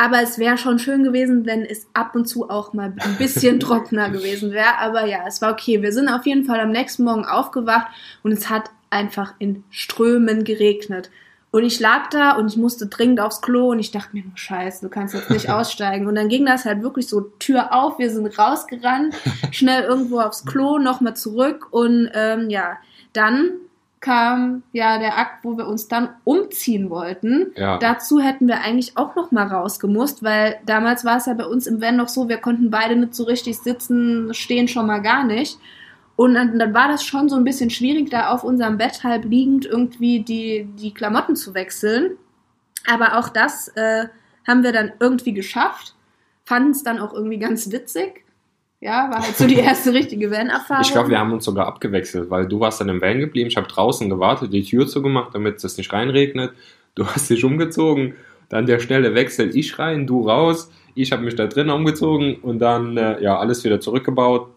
[0.00, 3.58] Aber es wäre schon schön gewesen, wenn es ab und zu auch mal ein bisschen
[3.60, 4.78] trockener gewesen wäre.
[4.78, 5.82] Aber ja, es war okay.
[5.82, 7.88] Wir sind auf jeden Fall am nächsten Morgen aufgewacht
[8.22, 11.10] und es hat einfach in Strömen geregnet.
[11.50, 14.36] Und ich lag da und ich musste dringend aufs Klo und ich dachte mir nur,
[14.36, 16.06] scheiße, du kannst jetzt nicht aussteigen.
[16.06, 19.16] Und dann ging das halt wirklich so Tür auf, wir sind rausgerannt,
[19.50, 22.76] schnell irgendwo aufs Klo, nochmal zurück und ähm, ja,
[23.14, 23.50] dann
[24.00, 27.52] kam ja der Akt, wo wir uns dann umziehen wollten.
[27.56, 27.78] Ja.
[27.78, 31.66] Dazu hätten wir eigentlich auch noch mal rausgemusst, weil damals war es ja bei uns
[31.66, 35.24] im Van noch so, wir konnten beide nicht so richtig sitzen, stehen schon mal gar
[35.24, 35.58] nicht.
[36.16, 39.24] Und dann, dann war das schon so ein bisschen schwierig, da auf unserem Bett halb
[39.24, 42.16] liegend irgendwie die, die Klamotten zu wechseln.
[42.86, 44.08] Aber auch das äh,
[44.46, 45.94] haben wir dann irgendwie geschafft,
[46.44, 48.24] fanden es dann auch irgendwie ganz witzig.
[48.80, 50.84] Ja, war halt so die erste richtige Van-Erfahrung.
[50.84, 53.48] Ich glaube, wir haben uns sogar abgewechselt, weil du warst dann im Van geblieben.
[53.48, 56.52] Ich habe draußen gewartet, die Tür zugemacht, damit es nicht reinregnet.
[56.94, 58.14] Du hast dich umgezogen,
[58.48, 60.70] dann der schnelle Wechsel, ich rein, du raus.
[60.94, 64.48] Ich habe mich da drin umgezogen und dann äh, ja alles wieder zurückgebaut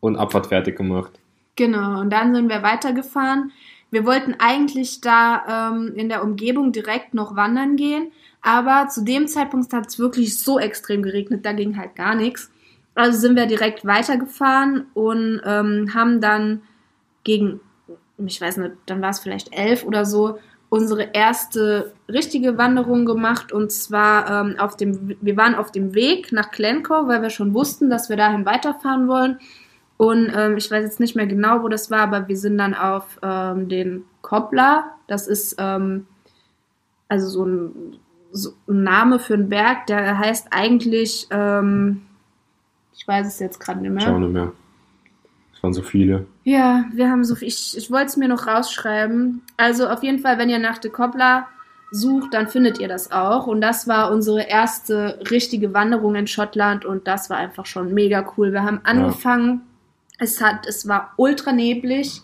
[0.00, 1.12] und Abfahrt fertig gemacht.
[1.56, 3.52] Genau, und dann sind wir weitergefahren.
[3.90, 9.28] Wir wollten eigentlich da ähm, in der Umgebung direkt noch wandern gehen, aber zu dem
[9.28, 12.50] Zeitpunkt hat es wirklich so extrem geregnet, da ging halt gar nichts.
[12.94, 16.62] Also sind wir direkt weitergefahren und ähm, haben dann
[17.24, 17.60] gegen,
[18.18, 23.52] ich weiß nicht, dann war es vielleicht elf oder so, unsere erste richtige Wanderung gemacht
[23.52, 27.52] und zwar ähm, auf dem, wir waren auf dem Weg nach Glencoe, weil wir schon
[27.52, 29.38] wussten, dass wir dahin weiterfahren wollen.
[29.98, 32.74] Und ähm, ich weiß jetzt nicht mehr genau, wo das war, aber wir sind dann
[32.74, 34.92] auf ähm, den Koppler.
[35.06, 36.06] Das ist ähm,
[37.08, 37.98] also so ein,
[38.32, 42.02] so ein Name für einen Berg, der heißt eigentlich, ähm,
[43.02, 44.04] ich weiß es jetzt gerade nicht mehr.
[44.04, 44.52] Schau nicht mehr.
[45.52, 46.24] Es waren so viele.
[46.44, 47.48] Ja, wir haben so viel.
[47.48, 49.42] Ich, ich wollte es mir noch rausschreiben.
[49.56, 51.48] Also auf jeden Fall, wenn ihr nach De Koppler
[51.90, 53.48] sucht, dann findet ihr das auch.
[53.48, 58.24] Und das war unsere erste richtige Wanderung in Schottland und das war einfach schon mega
[58.36, 58.52] cool.
[58.52, 59.62] Wir haben angefangen,
[60.20, 62.20] es, hat, es war ultra neblig.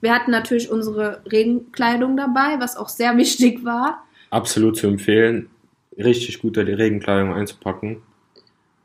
[0.00, 4.02] Wir hatten natürlich unsere Regenkleidung dabei, was auch sehr wichtig war.
[4.30, 5.50] Absolut zu empfehlen,
[5.98, 8.00] richtig gute Regenkleidung einzupacken.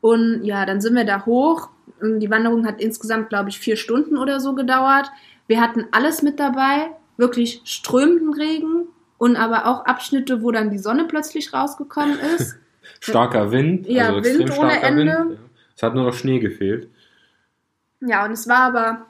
[0.02, 1.70] Und ja, dann sind wir da hoch.
[2.02, 5.12] Die Wanderung hat insgesamt, glaube ich, vier Stunden oder so gedauert.
[5.48, 10.78] Wir hatten alles mit dabei, wirklich strömenden Regen und aber auch Abschnitte, wo dann die
[10.78, 12.56] Sonne plötzlich rausgekommen ist.
[13.02, 15.18] Starker Wind, Ja, also extrem Wind ohne starker Ende.
[15.30, 15.40] Wind.
[15.76, 16.90] Es hat nur noch Schnee gefehlt.
[18.02, 19.06] Ja, und es war aber,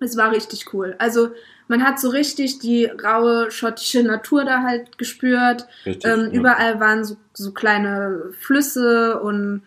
[0.00, 0.96] es war richtig cool.
[0.98, 1.30] Also
[1.68, 5.66] man hat so richtig die raue schottische Natur da halt gespürt.
[5.86, 6.40] Richtig, Ähm, ja.
[6.40, 9.62] Überall waren so, so kleine Flüsse und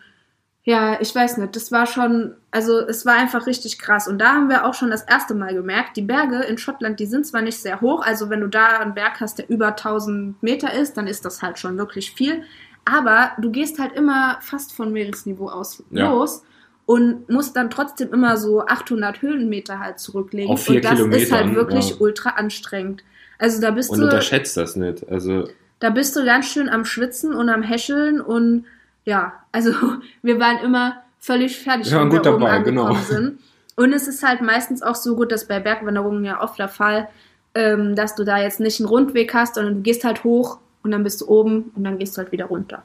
[0.66, 1.54] Ja, ich weiß nicht.
[1.56, 4.08] Das war schon, also es war einfach richtig krass.
[4.08, 7.06] Und da haben wir auch schon das erste Mal gemerkt, die Berge in Schottland, die
[7.06, 10.42] sind zwar nicht sehr hoch, also wenn du da einen Berg hast, der über 1000
[10.42, 12.42] Meter ist, dann ist das halt schon wirklich viel.
[12.86, 16.10] Aber du gehst halt immer fast von Meeresniveau aus Ja.
[16.10, 16.42] los
[16.86, 20.50] und musst dann trotzdem immer so 800 Höhenmeter halt zurücklegen.
[20.50, 21.96] Auf vier und das ist Kilometern, halt wirklich ja.
[21.98, 23.04] ultra anstrengend.
[23.38, 25.06] Also da bist Und du, unterschätzt das nicht.
[25.08, 25.48] Also,
[25.80, 28.64] da bist du ganz schön am Schwitzen und am Häscheln und
[29.04, 29.72] ja, also
[30.22, 33.00] wir waren immer völlig fertig, Wir waren wenn gut wir oben dabei, angekommen genau.
[33.00, 33.40] sind.
[33.76, 37.08] Und es ist halt meistens auch so gut, dass bei Bergwanderungen ja oft der Fall,
[37.54, 40.90] ähm, dass du da jetzt nicht einen Rundweg hast, sondern du gehst halt hoch und
[40.90, 42.82] dann bist du oben und dann gehst du halt wieder runter.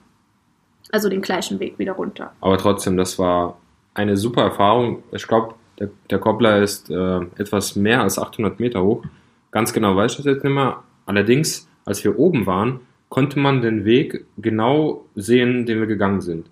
[0.92, 2.32] Also den gleichen Weg wieder runter.
[2.42, 3.60] aber trotzdem, das war
[3.94, 5.04] eine super Erfahrung.
[5.12, 9.04] Ich glaube, der, der Koppler ist äh, etwas mehr als 800 Meter hoch.
[9.52, 10.84] Ganz genau weiß ich das jetzt nicht mehr.
[11.06, 16.50] Allerdings, als wir oben waren, konnte man den Weg genau sehen, den wir gegangen sind.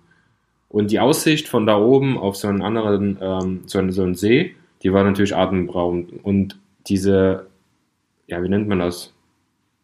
[0.68, 4.14] Und die Aussicht von da oben auf so einen anderen, ähm, so, einen, so einen
[4.14, 6.12] See, die war natürlich atemberaubend.
[6.22, 7.46] Und diese,
[8.26, 9.14] ja, wie nennt man das?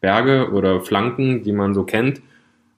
[0.00, 2.20] Berge oder Flanken, die man so kennt,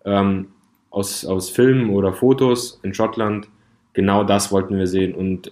[0.04, 0.48] ähm,
[0.90, 3.48] aus, aus Filmen oder Fotos in Schottland,
[3.92, 5.12] genau das wollten wir sehen.
[5.14, 5.50] Und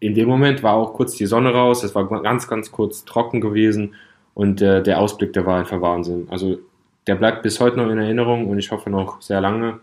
[0.00, 3.40] in dem Moment war auch kurz die Sonne raus, es war ganz, ganz kurz trocken
[3.40, 3.94] gewesen
[4.32, 6.26] und äh, der Ausblick, der war einfach Wahnsinn.
[6.30, 6.58] Also
[7.06, 9.80] der bleibt bis heute noch in Erinnerung und ich hoffe noch sehr lange.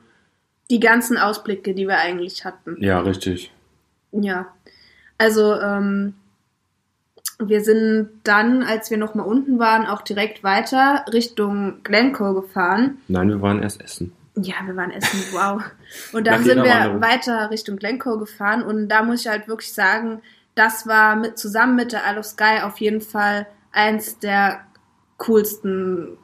[0.70, 2.78] Die ganzen Ausblicke, die wir eigentlich hatten.
[2.80, 3.52] Ja, richtig.
[4.12, 4.48] Ja,
[5.18, 6.16] also ähm,
[7.40, 12.98] wir sind dann, als wir nochmal unten waren, auch direkt weiter Richtung Glencoe gefahren.
[13.08, 14.14] Nein, wir waren erst essen.
[14.36, 15.62] Ja, wir waren essen, wow.
[16.14, 20.22] Und dann sind wir weiter Richtung Glencoe gefahren und da muss ich halt wirklich sagen,
[20.56, 24.62] das war mit, zusammen mit der Isle of Skye auf jeden Fall eins der
[25.18, 26.18] coolsten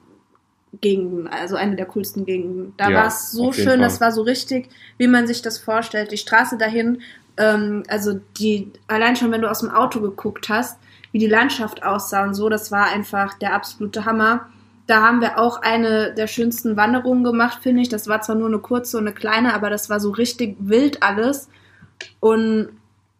[0.82, 2.74] Gegenden, also eine der coolsten Gegenden.
[2.78, 3.78] Da Ja, war es so schön, Fall.
[3.80, 6.12] das war so richtig, wie man sich das vorstellt.
[6.12, 7.02] Die Straße dahin,
[7.38, 10.78] ähm, also die, allein schon wenn du aus dem Auto geguckt hast,
[11.12, 14.50] wie die Landschaft aussah und so, das war einfach der absolute Hammer.
[14.88, 17.90] Da haben wir auch eine der schönsten Wanderungen gemacht, finde ich.
[17.90, 21.02] Das war zwar nur eine kurze und eine kleine, aber das war so richtig wild
[21.04, 21.50] alles.
[22.20, 22.70] Und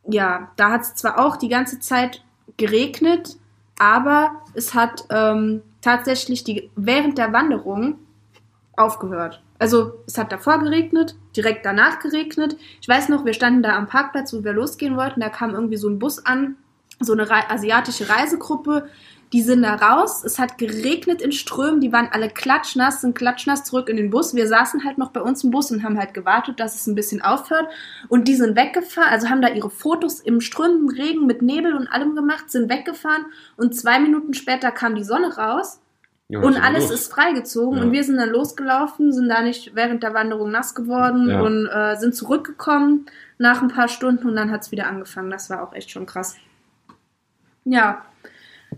[0.08, 2.24] ja, da hat es zwar auch die ganze Zeit
[2.58, 3.38] geregnet,
[3.80, 8.00] aber es hat ähm, tatsächlich die, während der Wanderung
[8.76, 9.42] aufgehört.
[9.58, 12.58] Also es hat davor geregnet, direkt danach geregnet.
[12.82, 15.22] Ich weiß noch, wir standen da am Parkplatz, wo wir losgehen wollten.
[15.22, 16.58] Da kam irgendwie so ein Bus an,
[17.00, 18.90] so eine asiatische Reisegruppe.
[19.34, 20.24] Die sind da raus.
[20.24, 21.82] Es hat geregnet in Strömen.
[21.82, 24.34] Die waren alle klatschnass, sind klatschnass zurück in den Bus.
[24.36, 26.96] Wir saßen halt noch bei uns im Bus und haben halt gewartet, dass es ein
[26.96, 27.68] bisschen aufhört.
[28.08, 31.88] Und die sind weggefahren, also haben da ihre Fotos im strömenden Regen mit Nebel und
[31.90, 33.26] allem gemacht, sind weggefahren.
[33.58, 35.82] Und zwei Minuten später kam die Sonne raus.
[36.30, 37.00] Ja, Und alles los.
[37.02, 37.84] ist freigezogen Ja.
[37.86, 41.42] und wir sind dann losgelaufen, sind da nicht während der Wanderung nass geworden Ja.
[41.42, 43.06] und äh, sind zurückgekommen
[43.38, 45.32] nach ein paar Stunden und dann hat es wieder angefangen.
[45.32, 46.36] Das war auch echt schon krass.
[47.66, 48.04] Ja.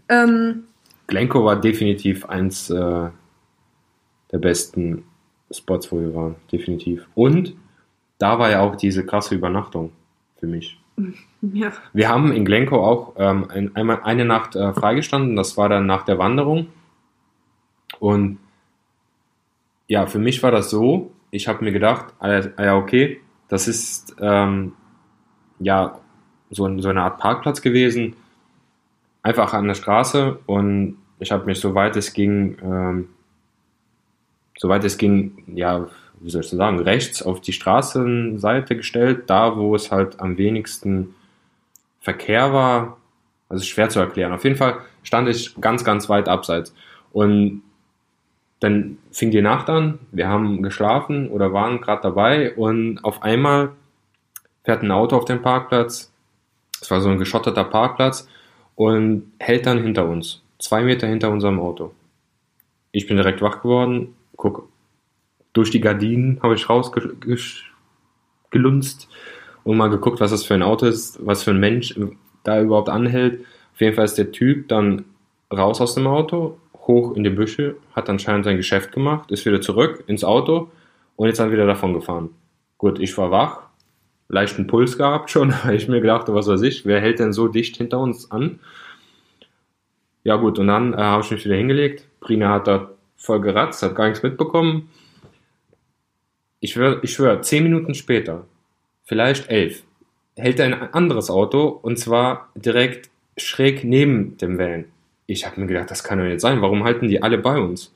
[0.09, 0.63] Ähm,
[1.07, 3.09] Glencoe war definitiv eins äh,
[4.31, 5.05] der besten
[5.51, 6.35] Spots, wo wir waren.
[6.51, 7.07] Definitiv.
[7.15, 7.55] Und
[8.17, 9.91] da war ja auch diese krasse Übernachtung
[10.37, 10.79] für mich.
[11.41, 11.71] ja.
[11.93, 15.35] Wir haben in Glencoe auch ähm, ein, einmal eine Nacht äh, freigestanden.
[15.35, 16.67] Das war dann nach der Wanderung.
[17.99, 18.37] Und
[19.87, 21.11] ja, für mich war das so.
[21.31, 24.73] Ich habe mir gedacht, ah, ja, ah ja, okay, das ist ähm,
[25.59, 25.99] ja
[26.51, 28.15] so, so eine Art Parkplatz gewesen.
[29.29, 30.39] Einfach an der Straße.
[30.47, 33.09] Und ich habe mich, soweit es ging, ähm,
[34.57, 35.87] soweit es ging, ja,
[36.19, 41.13] wie soll ich sagen, rechts auf die Straßenseite gestellt, da wo es halt am wenigsten
[41.99, 42.97] Verkehr war.
[43.49, 44.33] Also schwer zu erklären.
[44.33, 46.73] Auf jeden Fall stand ich ganz, ganz weit abseits.
[47.13, 47.61] Und
[48.61, 53.73] dann fing die Nacht an, wir haben geschlafen oder waren gerade dabei und auf einmal
[54.63, 56.11] fährt ein Auto auf den Parkplatz.
[56.81, 58.27] Es war so ein geschotteter Parkplatz
[58.79, 61.91] und hält dann hinter uns, zwei Meter hinter unserem Auto.
[62.93, 64.69] Ich bin direkt wach geworden, guck
[65.51, 67.59] durch die Gardinen, habe ich rausgelunzt
[69.65, 71.93] und mal geguckt, was das für ein Auto ist, was für ein Mensch
[72.45, 73.41] da überhaupt anhält.
[73.73, 75.03] Auf jeden Fall ist der Typ dann
[75.51, 79.59] raus aus dem Auto, hoch in die Büsche, hat anscheinend sein Geschäft gemacht, ist wieder
[79.59, 80.71] zurück ins Auto
[81.17, 82.29] und jetzt dann wieder davon gefahren.
[82.77, 83.63] Gut, ich war wach,
[84.29, 87.47] leichten Puls gehabt schon, weil ich mir gedacht, was weiß ich, wer hält denn so
[87.47, 88.59] dicht hinter uns an?
[90.23, 92.07] Ja gut, und dann äh, habe ich mich wieder hingelegt.
[92.19, 94.89] Brina hat da voll geratzt, hat gar nichts mitbekommen.
[96.61, 98.45] Ich schwöre, ich schwör, zehn Minuten später,
[99.05, 99.83] vielleicht elf,
[100.35, 104.85] hält ein anderes Auto und zwar direkt schräg neben dem Van.
[105.25, 106.61] Ich habe mir gedacht, das kann doch nicht sein.
[106.61, 107.93] Warum halten die alle bei uns?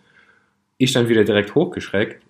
[0.78, 2.22] Ich dann wieder direkt hochgeschreckt.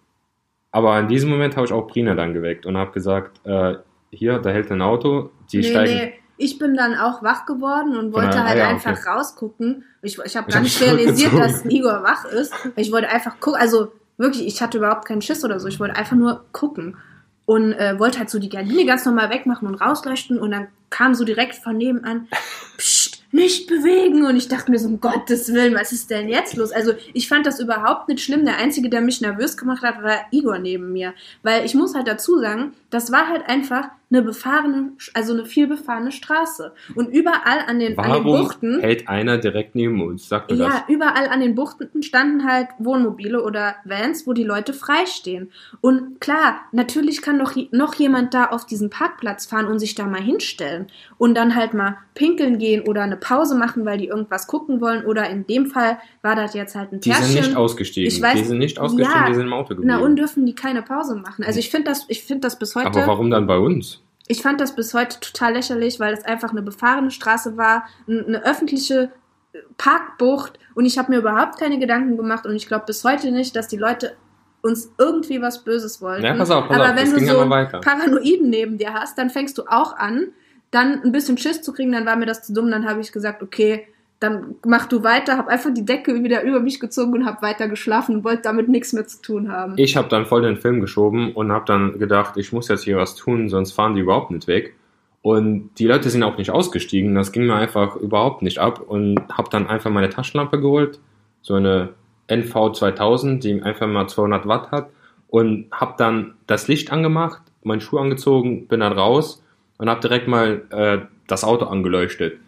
[0.71, 3.75] Aber in diesem Moment habe ich auch Brina dann geweckt und habe gesagt, äh,
[4.13, 5.93] hier, da hält ein Auto, die nee, steigen.
[5.95, 9.09] nee, ich bin dann auch wach geworden und wollte der- ah halt ja, einfach okay.
[9.09, 9.83] rausgucken.
[10.01, 12.53] Ich, ich habe gar nicht realisiert, dass Igor wach ist.
[12.75, 15.67] Ich wollte einfach gucken, also wirklich, ich hatte überhaupt keinen Schiss oder so.
[15.67, 16.97] Ich wollte einfach nur gucken.
[17.45, 20.39] Und äh, wollte halt so die Gardine ganz normal wegmachen und rausleuchten.
[20.39, 22.27] Und dann kam so direkt von nebenan,
[22.77, 24.25] Psst, nicht bewegen.
[24.25, 26.71] Und ich dachte mir so, um Gottes Willen, was ist denn jetzt los?
[26.71, 28.45] Also ich fand das überhaupt nicht schlimm.
[28.45, 31.13] Der Einzige, der mich nervös gemacht hat, war Igor neben mir.
[31.41, 35.67] Weil ich muss halt dazu sagen, das war halt einfach eine befahrene, also eine viel
[35.67, 36.71] befahrene Straße.
[36.95, 38.79] Und überall an den, an den Warum Buchten.
[38.79, 40.29] hält einer direkt neben uns?
[40.29, 40.67] Sag mir das.
[40.73, 45.51] Ja, überall an den Buchten standen halt Wohnmobile oder Vans, wo die Leute freistehen.
[45.81, 50.05] Und klar, natürlich kann doch noch jemand da auf diesen Parkplatz fahren und sich da
[50.05, 54.45] mal hinstellen und dann halt mal pinkeln gehen oder eine Pause machen, weil die irgendwas
[54.45, 55.05] gucken wollen.
[55.05, 57.25] Oder in dem Fall war das jetzt halt ein Die Pärchen.
[57.25, 58.07] sind nicht ausgestiegen.
[58.07, 59.87] Ich weiß- die sind nicht ausgestiegen, Ja, die sind im Auto geblieben.
[59.87, 61.43] Na und dürfen die keine Pause machen.
[61.43, 62.85] Also ich finde das, ich finde das bis heute.
[62.87, 64.02] Aber warum dann bei uns?
[64.27, 68.43] Ich fand das bis heute total lächerlich, weil es einfach eine befahrene Straße war, eine
[68.43, 69.11] öffentliche
[69.53, 73.31] äh, Parkbucht und ich habe mir überhaupt keine Gedanken gemacht und ich glaube bis heute
[73.31, 74.15] nicht, dass die Leute
[74.61, 76.23] uns irgendwie was Böses wollten.
[76.23, 77.79] Ja, pass auf, pass Aber auf, wenn das du so.
[77.81, 80.29] Paranoiden neben dir hast, dann fängst du auch an,
[80.71, 83.11] dann ein bisschen Schiss zu kriegen, dann war mir das zu dumm, dann habe ich
[83.11, 83.87] gesagt, okay,
[84.23, 87.67] dann mach du weiter, habe einfach die Decke wieder über mich gezogen und habe weiter
[87.67, 89.73] geschlafen und wollte damit nichts mehr zu tun haben.
[89.77, 92.97] Ich habe dann voll den Film geschoben und habe dann gedacht, ich muss jetzt hier
[92.97, 94.75] was tun, sonst fahren die überhaupt nicht weg.
[95.21, 97.15] Und die Leute sind auch nicht ausgestiegen.
[97.15, 100.99] Das ging mir einfach überhaupt nicht ab und habe dann einfach meine Taschenlampe geholt,
[101.41, 101.89] so eine
[102.27, 104.89] NV 2000, die einfach mal 200 Watt hat
[105.27, 109.43] und habe dann das Licht angemacht, meinen Schuh angezogen, bin dann raus
[109.77, 112.39] und habe direkt mal äh, das Auto angeleuchtet.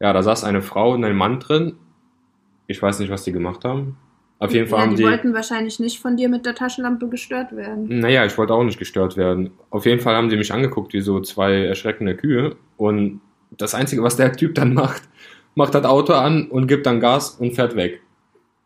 [0.00, 1.74] Ja, da saß eine Frau und ein Mann drin.
[2.66, 3.96] Ich weiß nicht, was die gemacht haben.
[4.40, 7.08] Auf jeden Fall ja, haben die die wollten wahrscheinlich nicht von dir mit der Taschenlampe
[7.08, 7.98] gestört werden.
[7.98, 9.50] naja, ich wollte auch nicht gestört werden.
[9.70, 12.54] Auf jeden Fall haben die mich angeguckt wie so zwei erschreckende Kühe.
[12.76, 15.02] Und das Einzige, was der Typ dann macht,
[15.56, 18.00] macht das Auto an und gibt dann Gas und fährt weg.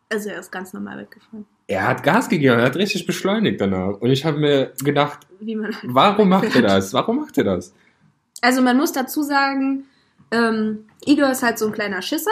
[0.09, 1.45] Also er ist ganz normal weggefahren.
[1.65, 3.99] Er hat Gas gegeben, er hat richtig beschleunigt danach.
[3.99, 6.93] Und ich habe mir gedacht, halt warum macht er das?
[6.93, 7.73] Warum macht er das?
[8.41, 9.85] Also man muss dazu sagen,
[10.33, 12.31] ähm, Igor ist halt so ein kleiner Schisser.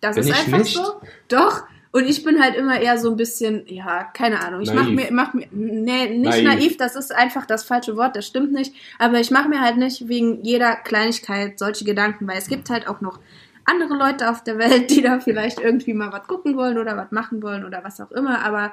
[0.00, 0.74] Das Bin ist einfach nicht?
[0.74, 1.00] so.
[1.28, 1.64] Doch.
[1.92, 4.60] Und ich bin halt immer eher so ein bisschen, ja, keine Ahnung.
[4.60, 6.44] Ich mach mir, mach mir, nee, nicht Naiv.
[6.44, 6.76] naiv.
[6.76, 8.72] das ist einfach das falsche Wort, das stimmt nicht.
[9.00, 12.86] Aber ich mache mir halt nicht wegen jeder Kleinigkeit solche Gedanken, weil es gibt halt
[12.86, 13.18] auch noch
[13.64, 17.10] andere Leute auf der Welt, die da vielleicht irgendwie mal was gucken wollen oder was
[17.10, 18.44] machen wollen oder was auch immer.
[18.44, 18.72] Aber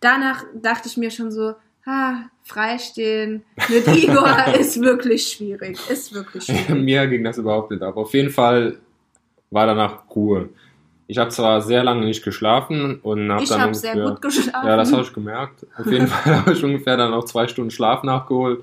[0.00, 1.54] danach dachte ich mir schon so,
[1.88, 4.28] ah, freistehen mit Igor
[4.60, 5.78] ist wirklich schwierig.
[5.90, 6.68] Ist wirklich schwierig.
[6.84, 7.96] Mir ging das überhaupt nicht ab.
[7.96, 8.78] Auf jeden Fall
[9.50, 10.50] war danach Ruhe.
[11.06, 14.22] Ich habe zwar sehr lange nicht geschlafen und habe Ich dann habe sehr ungefähr- gut
[14.22, 14.66] geschlafen.
[14.66, 15.66] Ja, das habe ich gemerkt.
[15.78, 18.62] Auf jeden Fall habe ich ungefähr dann auch zwei Stunden Schlaf nachgeholt.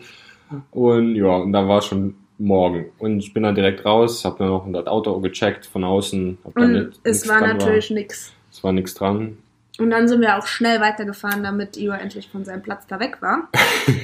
[0.72, 2.86] Und ja, und dann war es schon morgen.
[3.00, 6.38] Und ich bin dann direkt raus, habe dann noch das Auto gecheckt von außen.
[6.44, 8.32] Hab Und nicht- es nichts war natürlich nix.
[8.52, 9.38] Es war nichts dran.
[9.80, 13.22] Und dann sind wir auch schnell weitergefahren, damit Igor endlich von seinem Platz da weg
[13.22, 13.50] war.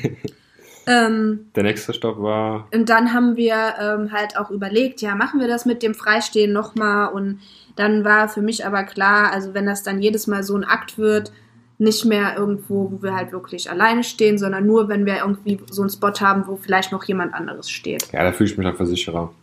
[0.87, 2.67] ähm, Der nächste Stopp war.
[2.73, 6.51] und dann haben wir ähm, halt auch überlegt, ja, machen wir das mit dem Freistehen
[6.51, 7.13] nochmal?
[7.13, 7.39] Und
[7.75, 10.97] dann war für mich aber klar, also wenn das dann jedes Mal so ein Akt
[10.97, 11.31] wird,
[11.77, 15.81] nicht mehr irgendwo, wo wir halt wirklich alleine stehen, sondern nur, wenn wir irgendwie so
[15.81, 18.11] einen Spot haben, wo vielleicht noch jemand anderes steht.
[18.11, 19.33] Ja, da fühle ich mich als Versicherer.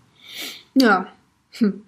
[0.75, 1.09] Ja.
[1.53, 1.83] Hm.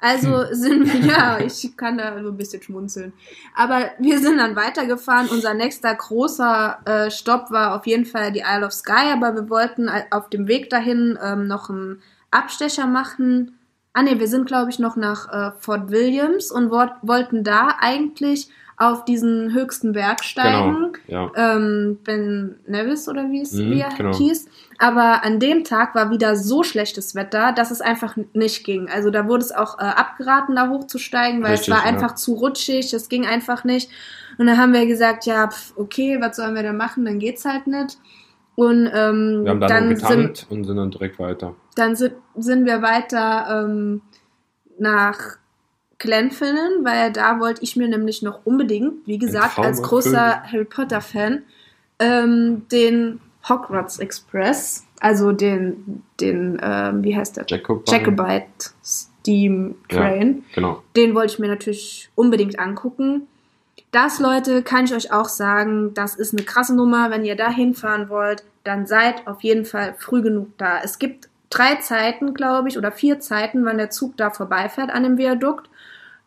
[0.00, 3.12] Also sind wir, ja, ich kann da so ein bisschen schmunzeln.
[3.54, 5.28] Aber wir sind dann weitergefahren.
[5.28, 9.50] Unser nächster großer äh, Stopp war auf jeden Fall die Isle of Skye, aber wir
[9.50, 13.58] wollten äh, auf dem Weg dahin ähm, noch einen Abstecher machen.
[13.92, 17.76] Ah ne, wir sind glaube ich noch nach äh, Fort Williams und wo wollten da
[17.80, 18.48] eigentlich
[18.78, 21.30] auf diesen höchsten Berg steigen Genau.
[21.34, 21.54] Ja.
[21.56, 24.16] ähm, Ben Nevis oder wie es Mhm, wie er genau.
[24.16, 24.46] hieß.
[24.78, 28.88] Aber an dem Tag war wieder so schlechtes Wetter, dass es einfach nicht ging.
[28.88, 31.92] Also da wurde es auch äh, abgeraten, da hochzusteigen, weil Richtig, es war ja.
[31.92, 33.90] einfach zu rutschig, es ging einfach nicht.
[34.38, 37.04] Und dann haben wir gesagt, ja, pf, okay, was sollen wir denn machen?
[37.04, 37.98] Dann geht's halt nicht.
[38.54, 41.54] Und ähm, Wir haben dann, dann nur sind getankt und sind dann direkt weiter.
[41.74, 44.02] dann sind, sind wir weiter ähm,
[44.78, 45.18] nach
[45.98, 51.42] Glenfinnan, weil da wollte ich mir nämlich noch unbedingt, wie gesagt, als großer Harry Potter-Fan,
[51.98, 57.46] ähm, den Hogwarts Express, also den, den ähm, wie heißt der?
[57.46, 57.92] Jacobite.
[57.92, 60.44] Jacobite Steam Train.
[60.54, 60.82] Genau.
[60.96, 63.26] Den wollte ich mir natürlich unbedingt angucken.
[63.90, 67.10] Das, Leute, kann ich euch auch sagen, das ist eine krasse Nummer.
[67.10, 70.80] Wenn ihr da hinfahren wollt, dann seid auf jeden Fall früh genug da.
[70.82, 75.04] Es gibt drei Zeiten, glaube ich, oder vier Zeiten, wann der Zug da vorbeifährt an
[75.04, 75.70] dem Viadukt.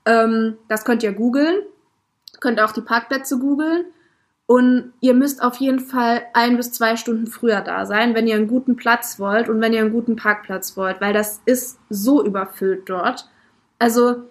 [0.05, 1.55] Ähm, das könnt ihr googeln.
[2.39, 3.85] Könnt auch die Parkplätze googeln.
[4.51, 8.35] Und ihr müsst auf jeden Fall ein bis zwei Stunden früher da sein, wenn ihr
[8.35, 12.21] einen guten Platz wollt und wenn ihr einen guten Parkplatz wollt, weil das ist so
[12.21, 13.29] überfüllt dort.
[13.79, 14.23] Also,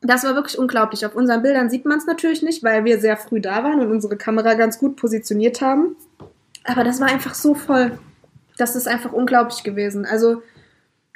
[0.00, 1.04] das war wirklich unglaublich.
[1.04, 3.90] Auf unseren Bildern sieht man es natürlich nicht, weil wir sehr früh da waren und
[3.90, 5.96] unsere Kamera ganz gut positioniert haben.
[6.62, 7.98] Aber das war einfach so voll.
[8.58, 10.06] Das ist einfach unglaublich gewesen.
[10.06, 10.42] Also,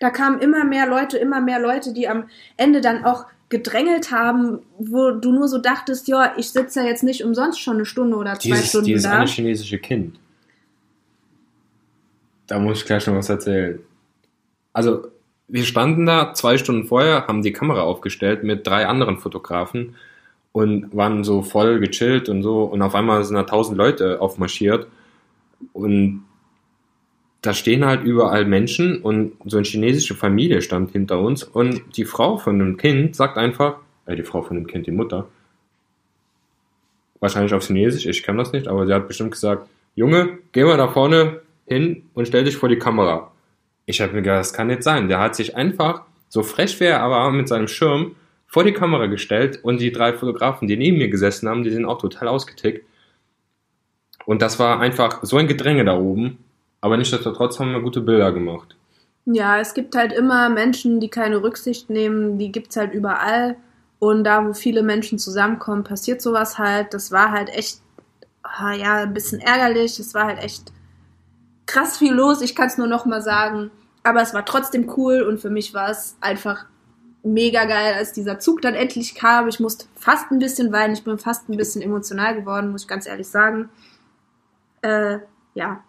[0.00, 4.60] da kamen immer mehr Leute, immer mehr Leute, die am Ende dann auch gedrängelt haben,
[4.78, 8.16] wo du nur so dachtest, ja, ich sitze ja jetzt nicht umsonst schon eine Stunde
[8.16, 9.12] oder zwei Dieses, Stunden dieses da.
[9.12, 10.18] eine chinesische Kind.
[12.46, 13.78] Da muss ich gleich noch was erzählen.
[14.72, 15.08] Also,
[15.48, 19.94] wir standen da zwei Stunden vorher, haben die Kamera aufgestellt mit drei anderen Fotografen
[20.52, 22.64] und waren so voll gechillt und so.
[22.64, 24.88] Und auf einmal sind da tausend Leute aufmarschiert.
[25.72, 26.24] Und
[27.46, 31.44] da stehen halt überall Menschen und so eine chinesische Familie stand hinter uns.
[31.44, 34.92] Und die Frau von dem Kind sagt einfach, äh, die Frau von dem Kind, die
[34.92, 35.28] Mutter,
[37.20, 40.76] wahrscheinlich auf Chinesisch, ich kann das nicht, aber sie hat bestimmt gesagt, Junge, geh mal
[40.76, 43.32] da vorne hin und stell dich vor die Kamera.
[43.86, 45.08] Ich habe mir gedacht, das kann nicht sein.
[45.08, 49.60] Der hat sich einfach, so frech wäre, aber mit seinem Schirm vor die Kamera gestellt
[49.62, 52.84] und die drei Fotografen, die neben mir gesessen haben, die sind auch total ausgetickt.
[54.24, 56.38] Und das war einfach so ein Gedränge da oben,
[56.86, 58.76] aber nichtsdestotrotz haben wir gute Bilder gemacht.
[59.24, 63.56] Ja, es gibt halt immer Menschen, die keine Rücksicht nehmen, die gibt's halt überall.
[63.98, 66.94] Und da, wo viele Menschen zusammenkommen, passiert sowas halt.
[66.94, 67.80] Das war halt echt,
[68.44, 69.98] ah, ja, ein bisschen ärgerlich.
[69.98, 70.72] Es war halt echt
[71.66, 72.40] krass viel los.
[72.40, 73.72] Ich kann es nur noch mal sagen.
[74.04, 76.66] Aber es war trotzdem cool und für mich war es einfach
[77.24, 79.48] mega geil, als dieser Zug dann endlich kam.
[79.48, 80.94] Ich musste fast ein bisschen weinen.
[80.94, 83.70] Ich bin fast ein bisschen emotional geworden, muss ich ganz ehrlich sagen.
[84.82, 85.18] Äh,
[85.54, 85.82] ja.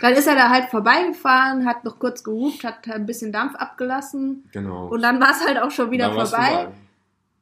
[0.00, 4.44] Dann ist er da halt vorbeigefahren, hat noch kurz gehupt, hat ein bisschen Dampf abgelassen.
[4.52, 4.88] Genau.
[4.88, 6.68] Und dann war es halt auch schon wieder Dann vorbei.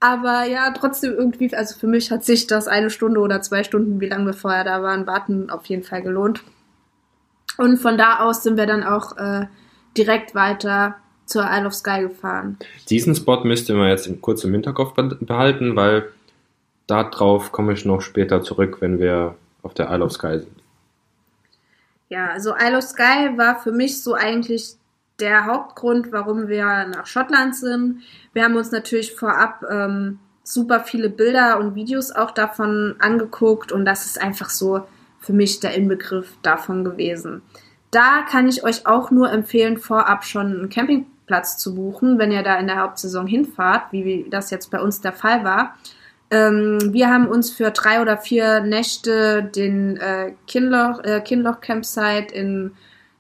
[0.01, 4.01] Aber ja, trotzdem irgendwie, also für mich hat sich das eine Stunde oder zwei Stunden,
[4.01, 6.43] wie lange wir vorher da waren, warten auf jeden Fall gelohnt.
[7.59, 9.47] Und von da aus sind wir dann auch äh,
[9.97, 12.59] direkt weiter zur Isle of Skye gefahren.
[12.89, 16.09] Diesen Spot müsst ihr mal jetzt kurz im Hinterkopf be- behalten, weil
[16.87, 20.60] darauf komme ich noch später zurück, wenn wir auf der Isle of Skye sind.
[22.11, 24.75] Ja, also Isle of Skye war für mich so eigentlich
[25.21, 28.03] der Hauptgrund, warum wir nach Schottland sind.
[28.33, 33.85] Wir haben uns natürlich vorab ähm, super viele Bilder und Videos auch davon angeguckt und
[33.85, 34.87] das ist einfach so
[35.21, 37.43] für mich der Inbegriff davon gewesen.
[37.93, 42.43] Da kann ich euch auch nur empfehlen, vorab schon einen Campingplatz zu buchen, wenn ihr
[42.43, 45.77] da in der Hauptsaison hinfahrt, wie das jetzt bei uns der Fall war.
[46.31, 52.33] Ähm, wir haben uns für drei oder vier Nächte den äh, Kinloch, äh, Kinloch Campsite
[52.35, 52.73] in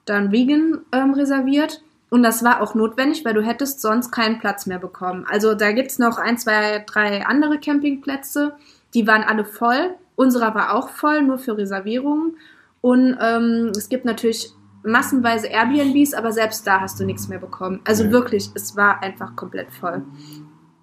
[0.07, 1.83] Dunvegan ähm, reserviert.
[2.09, 5.25] Und das war auch notwendig, weil du hättest sonst keinen Platz mehr bekommen.
[5.29, 8.55] Also da gibt's noch ein, zwei, drei andere Campingplätze.
[8.94, 9.94] Die waren alle voll.
[10.16, 12.37] Unserer war auch voll, nur für Reservierungen.
[12.81, 17.81] Und ähm, es gibt natürlich massenweise Airbnbs, aber selbst da hast du nichts mehr bekommen.
[17.85, 20.03] Also wirklich, es war einfach komplett voll.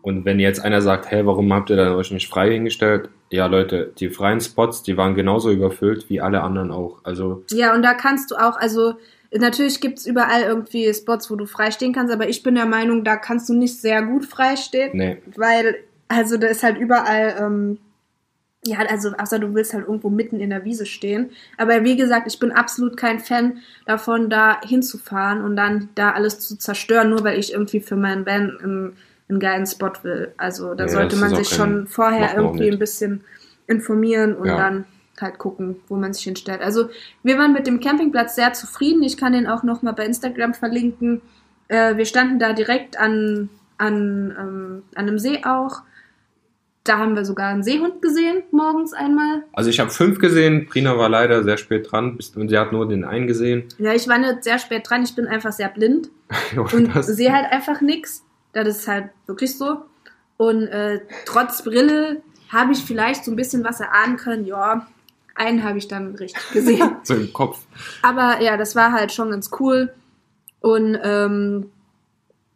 [0.08, 3.10] Und wenn jetzt einer sagt, hey, warum habt ihr dann euch nicht frei hingestellt?
[3.30, 7.00] Ja, Leute, die freien Spots, die waren genauso überfüllt wie alle anderen auch.
[7.04, 8.94] Also, Ja, und da kannst du auch, also
[9.34, 13.04] natürlich gibt's überall irgendwie Spots, wo du frei stehen kannst, aber ich bin der Meinung,
[13.04, 15.76] da kannst du nicht sehr gut frei stehen, nee, weil,
[16.08, 17.78] also da ist halt überall, ähm,
[18.66, 21.32] ja, also außer du willst halt irgendwo mitten in der Wiese stehen.
[21.58, 26.40] Aber wie gesagt, ich bin absolut kein Fan davon, da hinzufahren und dann da alles
[26.40, 28.96] zu zerstören, nur weil ich irgendwie für meinen Band einen,
[29.30, 30.34] einen geilen Spot will.
[30.38, 33.24] Also da Ja, sollte man sich schon vorher irgendwie ein bisschen
[33.68, 34.58] informieren und Ja.
[34.58, 34.86] dann
[35.20, 36.62] halt gucken, wo man sich hinstellt.
[36.62, 36.90] Also
[37.24, 39.02] wir waren mit dem Campingplatz sehr zufrieden.
[39.04, 41.22] Ich kann den auch nochmal bei Instagram verlinken.
[41.68, 45.82] Äh, wir standen da direkt an, an, ähm, an einem See auch.
[46.84, 49.44] Da haben wir sogar einen Seehund gesehen, morgens einmal.
[49.52, 52.88] also ich habe fünf gesehen, Prina war leider sehr spät dran und sie hat nur
[52.88, 53.66] den einen gesehen.
[53.78, 56.10] Ja, ich war nicht sehr spät dran, ich bin einfach sehr blind
[56.56, 58.24] und Das- sehe halt einfach nichts.
[58.54, 59.78] Das ist halt wirklich so.
[60.38, 64.46] Und äh, trotz Brille habe ich vielleicht so ein bisschen was erahnen können.
[64.46, 64.88] Ja,
[65.36, 66.96] einen habe ich dann richtig gesehen.
[67.04, 67.60] so im Kopf.
[68.02, 69.94] Aber ja, das war halt schon ganz cool.
[70.62, 71.72] Und ähm,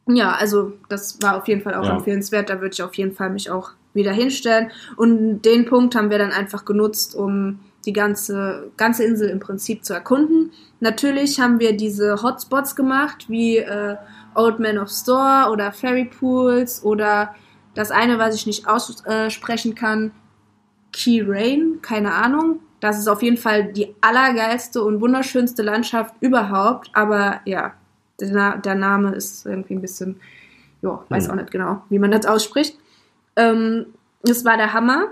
[0.07, 1.95] ja, also das war auf jeden Fall auch Ja.
[1.97, 2.49] empfehlenswert.
[2.49, 4.71] Da würde ich auf jeden Fall mich auch wieder hinstellen.
[4.95, 9.83] Und den Punkt haben wir dann einfach genutzt, um die ganze, ganze Insel im Prinzip
[9.83, 10.51] zu erkunden.
[10.79, 13.95] Natürlich haben wir diese Hotspots gemacht, wie äh,
[14.35, 17.35] Old Man of Store oder Ferry Pools oder
[17.75, 20.11] das eine, was ich nicht aussprechen kann,
[20.91, 22.59] Key Rain, keine Ahnung.
[22.81, 26.89] Das ist auf jeden Fall die allergeilste und wunderschönste Landschaft überhaupt.
[26.93, 27.73] Aber ja,
[28.19, 30.19] der, Na der Name ist irgendwie ein bisschen,
[30.81, 31.31] ja, weiß Hm.
[31.31, 32.77] auch nicht genau, wie man das ausspricht.
[33.35, 33.85] Ähm,
[34.23, 35.07] es war der Hammer.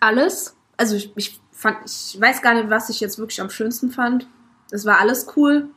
[0.00, 0.56] Alles.
[0.76, 4.26] Also ich, ich fand, ich weiß gar nicht, was ich jetzt wirklich am schönsten fand.
[4.70, 5.68] Es war alles cool.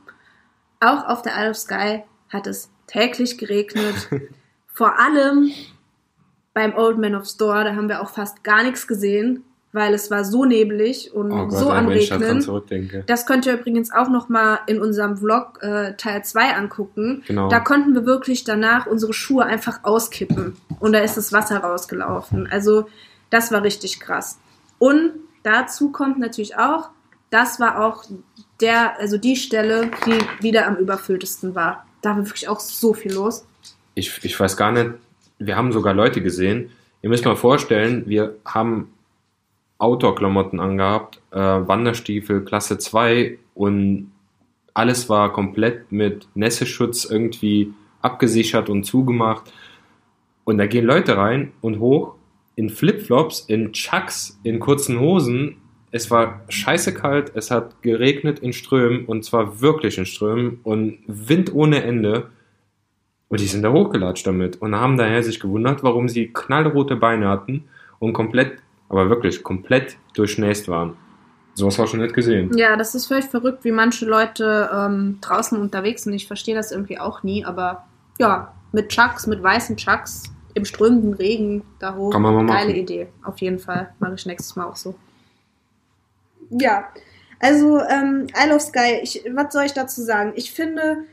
[0.79, 2.03] Auch auf der Isle of Sky
[2.33, 4.09] hat es täglich geregnet.
[4.73, 5.51] Vor allem
[6.53, 10.11] beim Old Man of Store, da haben wir auch fast gar nichts gesehen, weil es
[10.11, 12.45] war so neblig und oh Gott, so am Regnen.
[13.07, 17.23] Das könnt ihr übrigens auch noch mal in unserem Vlog äh, Teil 2 angucken.
[17.27, 17.49] Genau.
[17.49, 22.47] Da konnten wir wirklich danach unsere Schuhe einfach auskippen und da ist das Wasser rausgelaufen.
[22.51, 22.87] Also
[23.31, 24.37] das war richtig krass.
[24.77, 26.89] Und dazu kommt natürlich auch,
[27.31, 28.05] das war auch
[28.61, 31.85] der, also die Stelle, die wieder am überfülltesten war.
[32.03, 33.47] Da war wirklich auch so viel los.
[33.95, 34.91] Ich, ich weiß gar nicht,
[35.39, 36.69] wir haben sogar Leute gesehen.
[37.01, 38.93] Ihr müsst mal vorstellen, wir haben
[39.77, 44.11] Outdoor-Klamotten angehabt, äh, Wanderstiefel Klasse 2 und
[44.73, 49.51] alles war komplett mit Nässeschutz irgendwie abgesichert und zugemacht.
[50.43, 52.15] Und da gehen Leute rein und hoch
[52.55, 55.57] in Flipflops, in Chucks, in kurzen Hosen.
[55.95, 60.97] Es war scheiße kalt, es hat geregnet in Strömen und zwar wirklich in Strömen und
[61.05, 62.31] Wind ohne Ende.
[63.29, 67.29] Und die sind da hochgelatscht damit und haben daher sich gewundert, warum sie knallrote Beine
[67.29, 67.65] hatten
[67.99, 68.53] und komplett,
[68.89, 70.97] aber wirklich komplett durchnässt waren.
[71.53, 72.57] Sowas war schon nicht gesehen.
[72.57, 76.13] Ja, das ist völlig verrückt, wie manche Leute ähm, draußen unterwegs sind.
[76.13, 77.85] Ich verstehe das irgendwie auch nie, aber
[78.17, 80.23] ja, mit Chucks, mit weißen Chucks
[80.55, 82.09] im strömenden Regen da hoch.
[82.09, 82.81] Kann man mal Geile machen.
[82.81, 83.93] Idee, auf jeden Fall.
[83.99, 84.95] Mache ich nächstes Mal auch so.
[86.59, 86.89] Ja,
[87.39, 90.33] also ähm, Isle of Sky, ich, was soll ich dazu sagen?
[90.35, 91.05] Ich finde,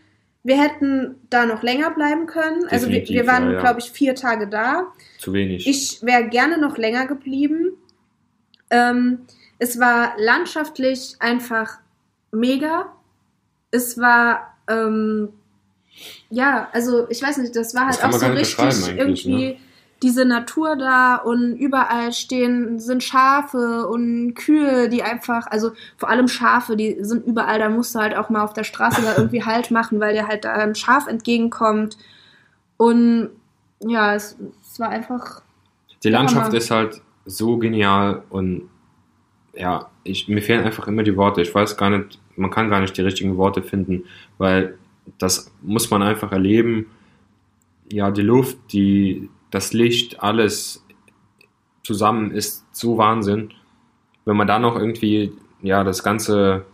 [0.43, 2.62] wir hätten da noch länger bleiben können.
[2.62, 4.93] Definitiv, also wir, wir waren, ja, glaube ich, vier Tage da.
[5.18, 5.66] Zu wenig.
[5.66, 7.72] Ich wäre gerne noch länger geblieben.
[8.70, 9.20] Ähm,
[9.59, 11.78] es war landschaftlich einfach
[12.32, 12.93] mega.
[13.70, 15.30] Es war ähm,
[16.30, 19.57] ja, also ich weiß nicht, das war halt das auch so richtig irgendwie ne?
[20.03, 26.26] Diese Natur da und überall stehen sind Schafe und Kühe, die einfach, also vor allem
[26.26, 29.44] Schafe, die sind überall, da musst du halt auch mal auf der Straße da irgendwie
[29.51, 31.96] Halt machen, weil dir halt da ein Schaf entgegenkommt.
[32.76, 33.30] Und
[33.80, 35.42] ja, es, es war einfach.
[36.05, 38.68] Die Landschaft ist halt so genial und
[39.55, 41.42] ja, ich, mir fehlen einfach immer die Worte.
[41.42, 44.05] Ich weiß gar nicht, man kann gar nicht die richtigen Worte finden,
[44.38, 44.78] weil
[45.18, 46.86] das muss man einfach erleben.
[47.92, 50.84] Ja, die Luft, die, das Licht, alles
[51.82, 53.53] zusammen ist so Wahnsinn.
[54.24, 55.32] Wenn man da noch irgendwie,
[55.62, 56.64] ja, das ganze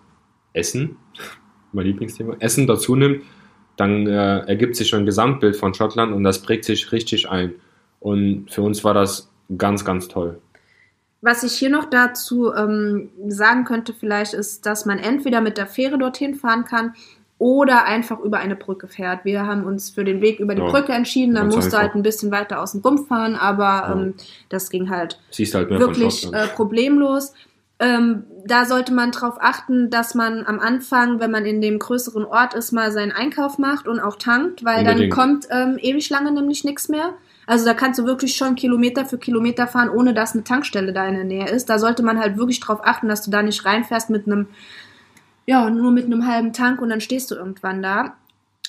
[0.53, 0.97] Essen,
[1.72, 3.22] mein Lieblingsthema, Essen dazu nimmt,
[3.77, 7.55] dann äh, ergibt sich schon ein Gesamtbild von Schottland und das prägt sich richtig ein.
[8.01, 10.41] Und für uns war das ganz, ganz toll.
[11.20, 15.66] Was ich hier noch dazu ähm, sagen könnte, vielleicht ist, dass man entweder mit der
[15.66, 16.95] Fähre dorthin fahren kann
[17.39, 19.24] oder einfach über eine Brücke fährt.
[19.24, 21.95] Wir haben uns für den Weg über die ja, Brücke entschieden, dann musst du halt
[21.95, 23.93] ein bisschen weiter aus dem Rumpf fahren, aber ja.
[23.93, 24.14] ähm,
[24.49, 27.34] das ging halt, halt wirklich äh, problemlos.
[27.78, 32.24] Ähm, da sollte man darauf achten, dass man am Anfang, wenn man in dem größeren
[32.24, 35.12] Ort ist, mal seinen Einkauf macht und auch tankt, weil Unbedingt.
[35.12, 37.14] dann kommt ähm, ewig lange nämlich nichts mehr.
[37.47, 41.07] Also da kannst du wirklich schon Kilometer für Kilometer fahren, ohne dass eine Tankstelle da
[41.07, 41.68] in der Nähe ist.
[41.68, 44.49] Da sollte man halt wirklich darauf achten, dass du da nicht reinfährst mit einem
[45.47, 48.16] ja, nur mit einem halben Tank und dann stehst du irgendwann da.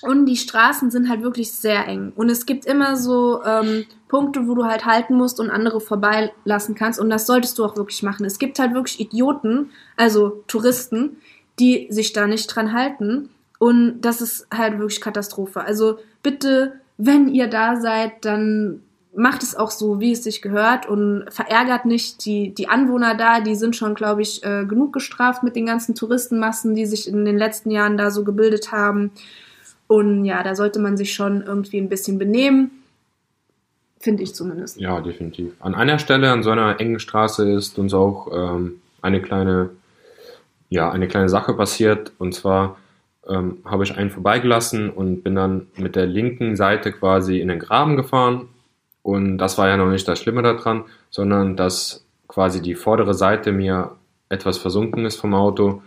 [0.01, 2.13] Und die Straßen sind halt wirklich sehr eng.
[2.15, 6.75] Und es gibt immer so ähm, Punkte, wo du halt halten musst und andere vorbeilassen
[6.75, 6.99] kannst.
[6.99, 8.25] Und das solltest du auch wirklich machen.
[8.25, 11.17] Es gibt halt wirklich Idioten, also Touristen,
[11.57, 13.29] die sich da nicht dran halten.
[13.57, 15.61] Und das ist halt wirklich Katastrophe.
[15.61, 18.83] Also bitte, wenn ihr da seid, dann
[19.17, 23.39] macht es auch so, wie es sich gehört und verärgert nicht die, die Anwohner da.
[23.39, 27.25] Die sind schon, glaube ich, äh, genug gestraft mit den ganzen Touristenmassen, die sich in
[27.25, 29.11] den letzten Jahren da so gebildet haben.
[29.87, 32.69] Und ja, da sollte man sich schon irgendwie ein bisschen benehmen.
[33.99, 34.79] Finde ich zumindest.
[34.79, 35.53] Ja, definitiv.
[35.59, 39.71] An einer Stelle, an so einer engen Straße ist uns auch ähm, eine kleine,
[40.69, 42.11] ja, eine kleine Sache passiert.
[42.19, 42.77] Und zwar
[43.27, 47.57] ähm, habe ich einen vorbeigelassen und bin dann mit der linken Seite quasi in den
[47.57, 48.49] Graben gefahren
[49.07, 53.53] und das war ja noch nicht das Schlimme daran, sondern dass quasi die vordere Seite
[53.53, 53.91] mir
[54.27, 55.81] etwas versunken ist vom Auto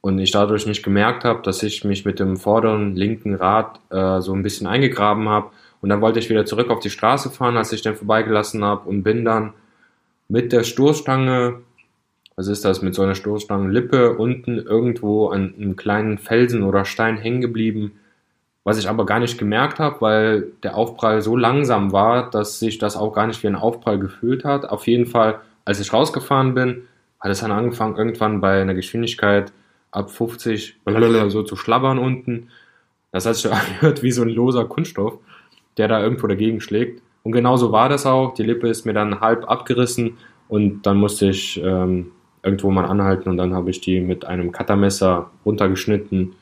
[0.00, 4.22] und ich dadurch nicht gemerkt habe, dass ich mich mit dem vorderen linken Rad äh,
[4.22, 5.50] so ein bisschen eingegraben habe.
[5.82, 8.88] Und dann wollte ich wieder zurück auf die Straße fahren, als ich den vorbeigelassen habe
[8.88, 9.52] und bin dann
[10.28, 11.60] mit der Stoßstange,
[12.36, 17.18] was ist das, mit so einer Stoßstangenlippe unten irgendwo an einem kleinen Felsen oder Stein
[17.18, 17.92] hängen geblieben
[18.64, 22.78] was ich aber gar nicht gemerkt habe, weil der Aufprall so langsam war, dass sich
[22.78, 24.68] das auch gar nicht wie ein Aufprall gefühlt hat.
[24.68, 26.82] Auf jeden Fall, als ich rausgefahren bin,
[27.20, 29.52] hat es dann angefangen, irgendwann bei einer Geschwindigkeit
[29.90, 30.80] ab 50
[31.28, 32.48] so zu schlabbern unten.
[33.10, 35.18] Das hat sich angehört wie so ein loser Kunststoff,
[35.76, 37.02] der da irgendwo dagegen schlägt.
[37.24, 38.34] Und genauso war das auch.
[38.34, 43.28] Die Lippe ist mir dann halb abgerissen und dann musste ich ähm, irgendwo mal anhalten
[43.28, 46.34] und dann habe ich die mit einem Cuttermesser runtergeschnitten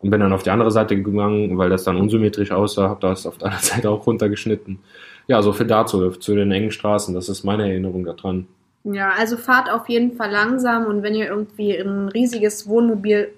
[0.00, 3.26] und bin dann auf die andere Seite gegangen, weil das dann unsymmetrisch aussah, habe das
[3.26, 4.78] auf der anderen Seite auch runtergeschnitten.
[5.26, 7.14] Ja, so viel dazu, zu den engen Straßen.
[7.14, 8.46] Das ist meine Erinnerung daran.
[8.84, 13.28] Ja, also fahrt auf jeden Fall langsam und wenn ihr irgendwie ein riesiges Wohnmobil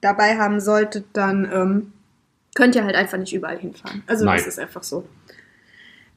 [0.00, 1.92] dabei haben solltet, dann ähm,
[2.54, 4.02] könnt ihr halt einfach nicht überall hinfahren.
[4.06, 4.38] Also Nein.
[4.38, 5.04] das ist einfach so.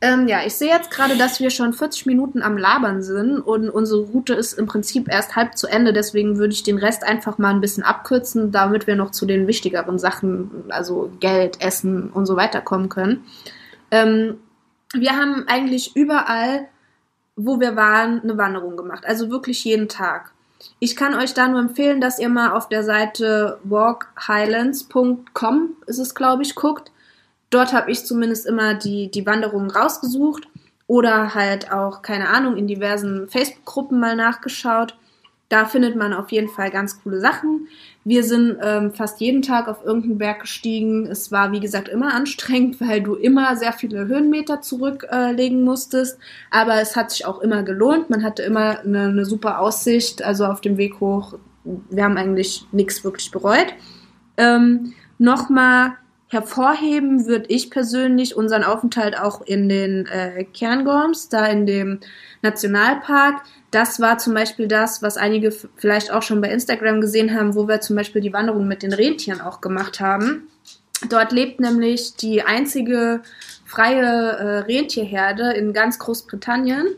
[0.04, 3.70] Ähm, ja, ich sehe jetzt gerade, dass wir schon 40 Minuten am Labern sind und
[3.70, 5.93] unsere Route ist im Prinzip erst halb zu Ende.
[5.93, 9.45] Deswegen würde ich den Rest einfach mal ein bisschen abkürzen, damit wir noch zu den
[9.45, 13.24] wichtigeren Sachen, also Geld, Essen und so weiter kommen können.
[13.91, 14.39] Ähm,
[14.93, 16.68] wir haben eigentlich überall,
[17.36, 19.06] wo wir waren, eine Wanderung gemacht.
[19.06, 20.32] Also wirklich jeden Tag.
[20.80, 26.16] Ich kann euch da nur empfehlen, dass ihr mal auf der Seite walkhighlands.com ist es,
[26.16, 26.91] glaube ich, guckt.
[27.52, 30.47] Dort habe ich zumindest immer die, die Wanderungen rausgesucht
[30.88, 34.97] oder halt auch, keine Ahnung, in diversen Facebook-Gruppen mal nachgeschaut.
[35.49, 37.68] Da findet man auf jeden Fall ganz coole Sachen.
[38.06, 41.08] Wir sind ähm, fast jeden Tag auf irgendeinen Berg gestiegen.
[41.08, 46.18] Es war, wie gesagt, immer anstrengend, weil du immer sehr viele Höhenmeter zurücklegen äh, musstest.
[46.52, 48.10] Aber es hat sich auch immer gelohnt.
[48.10, 50.24] Man hatte immer eine, eine super Aussicht.
[50.24, 51.34] Also auf dem Weg hoch,
[51.66, 53.74] wir haben eigentlich nichts wirklich bereut.
[54.38, 55.97] Ähm, Nochmal
[56.32, 62.00] Hervorheben würde ich persönlich unseren Aufenthalt auch in den äh, Cairngorms, da in dem
[62.42, 63.44] Nationalpark.
[63.70, 67.68] Das war zum Beispiel das, was einige vielleicht auch schon bei Instagram gesehen haben, wo
[67.68, 70.48] wir zum Beispiel die Wanderung mit den Rentieren auch gemacht haben.
[71.10, 73.24] Dort lebt nämlich die einzige
[73.66, 76.96] freie äh, Rentierherde in ganz Großbritannien.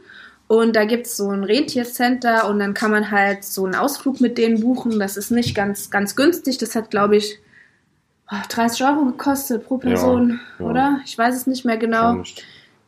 [0.47, 4.37] Und da gibt's so ein Rentiercenter und dann kann man halt so einen Ausflug mit
[4.37, 4.99] denen buchen.
[4.99, 6.59] Das ist nicht ganz, ganz günstig.
[6.59, 7.39] Das hat, glaube ich,
[8.49, 10.71] 30 Euro gekostet pro Person, ja, ja.
[10.71, 10.99] oder?
[11.05, 12.23] Ich weiß es nicht mehr genau.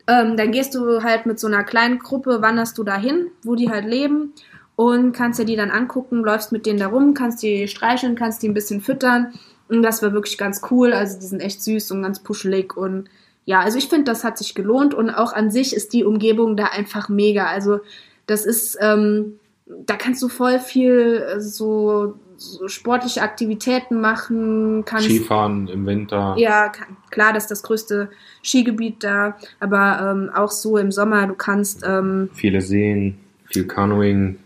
[0.07, 3.69] Ähm, dann gehst du halt mit so einer kleinen Gruppe, wanderst du dahin, wo die
[3.69, 4.33] halt leben
[4.75, 8.43] und kannst dir die dann angucken, läufst mit denen da rum, kannst die streicheln, kannst
[8.43, 9.33] die ein bisschen füttern.
[9.67, 10.93] Und das war wirklich ganz cool.
[10.93, 13.09] Also die sind echt süß und ganz puschelig und
[13.45, 16.57] ja, also ich finde, das hat sich gelohnt und auch an sich ist die Umgebung
[16.57, 17.45] da einfach mega.
[17.45, 17.79] Also
[18.25, 25.05] das ist, ähm, da kannst du voll viel äh, so so sportliche Aktivitäten machen kannst.
[25.05, 26.35] Skifahren im Winter.
[26.37, 28.09] Ja, kann, klar, das ist das größte
[28.43, 31.83] Skigebiet da, aber ähm, auch so im Sommer, du kannst.
[31.85, 34.39] Ähm, Viele Seen, viel Canoeing.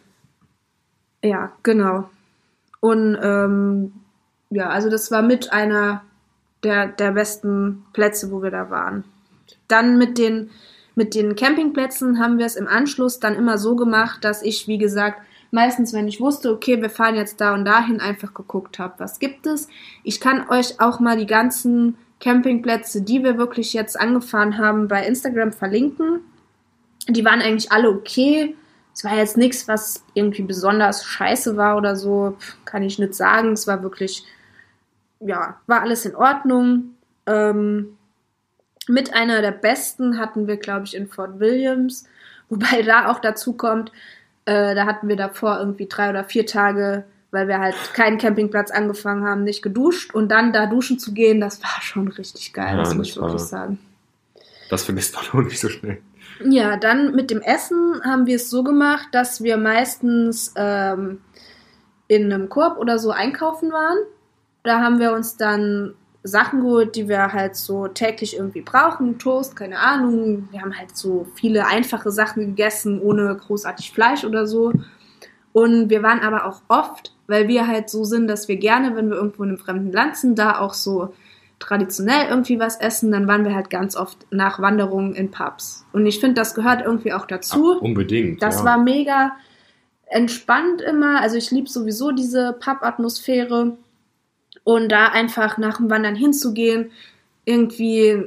[1.24, 2.10] Ja, genau.
[2.80, 3.94] Und ähm,
[4.50, 6.04] ja, also das war mit einer
[6.64, 9.04] der, der besten Plätze, wo wir da waren.
[9.68, 10.50] Dann mit den,
[10.96, 14.78] mit den Campingplätzen haben wir es im Anschluss dann immer so gemacht, dass ich, wie
[14.78, 15.22] gesagt,
[15.52, 19.20] meistens, wenn ich wusste, okay, wir fahren jetzt da und dahin, einfach geguckt habe, was
[19.20, 19.68] gibt es.
[20.04, 25.06] Ich kann euch auch mal die ganzen Campingplätze, die wir wirklich jetzt angefahren haben, bei
[25.06, 26.22] Instagram verlinken.
[27.08, 28.56] Die waren eigentlich alle okay.
[28.94, 33.54] Es war jetzt nichts, was irgendwie besonders scheiße war oder so, kann ich nicht sagen.
[33.54, 34.26] Es war wirklich,
[35.20, 36.96] ja, war alles in Ordnung.
[37.26, 37.98] Ähm,
[38.88, 42.06] mit einer der besten hatten wir, glaube ich, in Fort Williams.
[42.50, 43.92] Wobei da auch dazu kommt,
[44.50, 48.72] äh, da hatten wir davor irgendwie drei oder vier Tage, weil wir halt keinen Campingplatz
[48.72, 50.14] angefangen haben, nicht geduscht.
[50.14, 53.18] Und dann da duschen zu gehen, das war schon richtig geil, ja, das muss ich
[53.18, 53.78] wirklich sagen.
[54.72, 56.00] Das vergisst man auch nicht so schnell.
[56.44, 61.20] Ja, dann mit dem Essen haben wir es so gemacht, dass wir meistens ähm,
[62.08, 63.98] in einem Korb oder so einkaufen waren.
[64.64, 69.20] Da haben wir uns dann Sachen geholt, die wir halt so täglich irgendwie brauchen.
[69.20, 70.50] Toast, keine Ahnung.
[70.52, 74.74] Wir haben halt so viele einfache Sachen gegessen, ohne großartig Fleisch oder so.
[75.54, 79.10] Und wir waren aber auch oft, weil wir halt so sind, dass wir gerne, wenn
[79.10, 81.14] wir irgendwo in einem fremden Land sind, da auch so
[81.60, 85.86] traditionell irgendwie was essen, dann waren wir halt ganz oft nach Wanderungen in Pubs.
[85.92, 87.76] Und ich finde, das gehört irgendwie auch dazu.
[87.78, 88.42] Ach, unbedingt.
[88.42, 88.66] Das ja.
[88.66, 89.34] war mega
[90.06, 91.22] entspannt immer.
[91.22, 93.78] Also ich liebe sowieso diese Pub-Atmosphäre.
[94.70, 96.92] Und da einfach nach dem Wandern hinzugehen,
[97.44, 98.22] irgendwie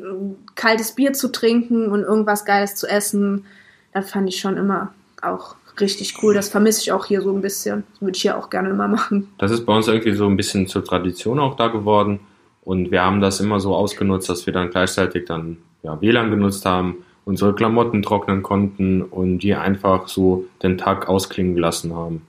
[0.56, 3.44] kaltes Bier zu trinken und irgendwas Geiles zu essen,
[3.92, 6.34] das fand ich schon immer auch richtig cool.
[6.34, 7.84] Das vermisse ich auch hier so ein bisschen.
[7.92, 9.28] Das würde ich hier auch gerne immer machen.
[9.38, 12.18] Das ist bei uns irgendwie so ein bisschen zur Tradition auch da geworden.
[12.64, 16.66] Und wir haben das immer so ausgenutzt, dass wir dann gleichzeitig dann ja, WLAN genutzt
[16.66, 22.22] haben, unsere Klamotten trocknen konnten und die einfach so den Tag ausklingen gelassen haben.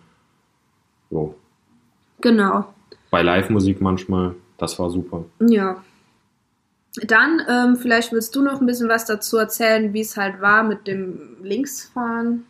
[1.09, 1.34] So.
[2.22, 2.66] Genau
[3.14, 4.34] bei Live-Musik manchmal.
[4.57, 5.24] Das war super.
[5.39, 5.84] Ja.
[7.03, 10.64] Dann, ähm, vielleicht willst du noch ein bisschen was dazu erzählen, wie es halt war
[10.64, 12.45] mit dem Linksfahren.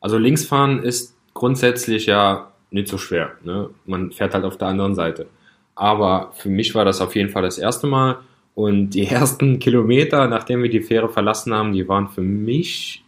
[0.00, 3.32] Also Linksfahren ist grundsätzlich ja nicht so schwer.
[3.44, 3.68] Ne?
[3.84, 5.26] Man fährt halt auf der anderen Seite.
[5.74, 8.16] Aber für mich war das auf jeden Fall das erste Mal.
[8.54, 13.04] Und die ersten Kilometer, nachdem wir die Fähre verlassen haben, die waren für mich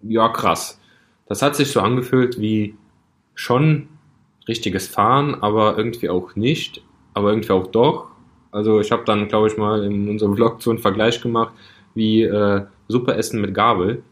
[0.00, 0.78] ja krass.
[1.26, 2.76] Das hat sich so angefühlt wie
[3.34, 3.88] schon
[4.48, 6.82] richtiges Fahren, aber irgendwie auch nicht,
[7.14, 8.08] aber irgendwie auch doch.
[8.52, 11.52] Also ich habe dann, glaube ich, mal in unserem Vlog so einen Vergleich gemacht,
[11.94, 14.02] wie äh, Suppe essen mit Gabel,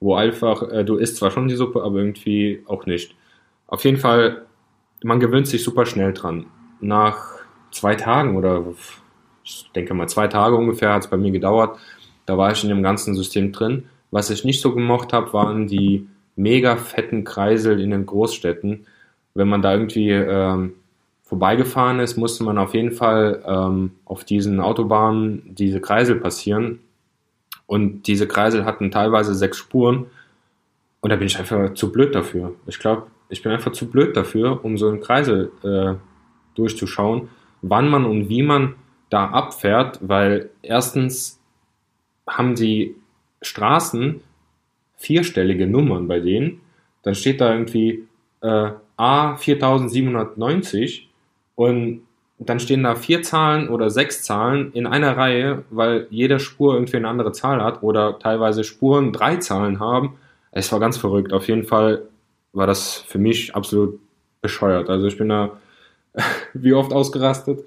[0.00, 3.14] wo einfach, äh, du isst zwar schon die Suppe, aber irgendwie auch nicht.
[3.66, 4.46] Auf jeden Fall,
[5.02, 6.46] man gewöhnt sich super schnell dran.
[6.80, 7.38] Nach
[7.70, 8.64] zwei Tagen oder
[9.44, 11.78] ich denke mal zwei Tage ungefähr hat es bei mir gedauert,
[12.26, 13.84] da war ich in dem ganzen System drin.
[14.10, 16.06] Was ich nicht so gemocht habe, waren die
[16.36, 18.86] mega fetten Kreisel in den Großstädten.
[19.38, 20.72] Wenn man da irgendwie ähm,
[21.22, 26.80] vorbeigefahren ist, musste man auf jeden Fall ähm, auf diesen Autobahnen diese Kreisel passieren.
[27.66, 30.06] Und diese Kreisel hatten teilweise sechs Spuren.
[31.00, 32.54] Und da bin ich einfach zu blöd dafür.
[32.66, 35.94] Ich glaube, ich bin einfach zu blöd dafür, um so einen Kreisel äh,
[36.56, 37.28] durchzuschauen,
[37.62, 38.74] wann man und wie man
[39.08, 41.40] da abfährt, weil erstens
[42.26, 42.96] haben die
[43.40, 44.20] Straßen
[44.96, 46.60] vierstellige Nummern bei denen.
[47.02, 48.08] Dann steht da irgendwie
[48.40, 51.08] äh, A 4790
[51.54, 52.02] und
[52.38, 56.96] dann stehen da vier Zahlen oder sechs Zahlen in einer Reihe, weil jede Spur irgendwie
[56.96, 60.18] eine andere Zahl hat oder teilweise Spuren drei Zahlen haben.
[60.52, 61.32] Es war ganz verrückt.
[61.32, 62.02] Auf jeden Fall
[62.52, 63.98] war das für mich absolut
[64.40, 64.88] bescheuert.
[64.88, 65.58] Also ich bin da
[66.54, 67.64] wie oft ausgerastet.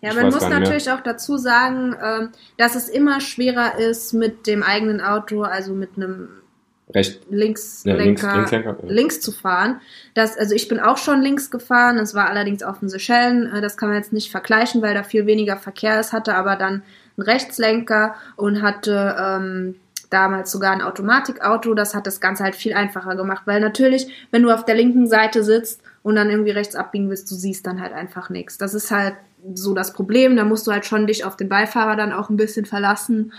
[0.00, 4.46] Ja, ich man muss natürlich auch dazu sagen, ähm, dass es immer schwerer ist, mit
[4.46, 6.28] dem eigenen Auto, also mit einem
[6.94, 7.20] Recht.
[7.30, 8.88] Linkslenker, ja, links, Linkslenker, ja.
[8.88, 9.80] links zu fahren.
[10.14, 13.52] Das, also ich bin auch schon links gefahren, es war allerdings auf den Seychellen.
[13.52, 16.56] Äh, das kann man jetzt nicht vergleichen, weil da viel weniger Verkehr ist, hatte aber
[16.56, 16.82] dann
[17.16, 19.74] einen Rechtslenker und hatte ähm,
[20.08, 21.74] damals sogar ein Automatikauto.
[21.74, 25.08] Das hat das Ganze halt viel einfacher gemacht, weil natürlich, wenn du auf der linken
[25.08, 28.56] Seite sitzt und dann irgendwie rechts abbiegen willst, du siehst dann halt einfach nichts.
[28.56, 29.14] Das ist halt
[29.54, 30.36] so das Problem.
[30.36, 33.32] Da musst du halt schon dich auf den Beifahrer dann auch ein bisschen verlassen.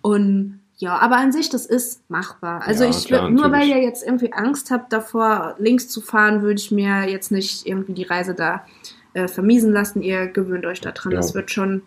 [0.00, 2.62] Und ja, aber an sich, das ist machbar.
[2.66, 6.42] Also ja, ich klar, nur weil ihr jetzt irgendwie Angst habt davor, links zu fahren,
[6.42, 8.66] würde ich mir jetzt nicht irgendwie die Reise da
[9.12, 10.02] äh, vermiesen lassen.
[10.02, 11.12] Ihr gewöhnt euch daran.
[11.12, 11.18] Ja.
[11.18, 11.82] Das wird schon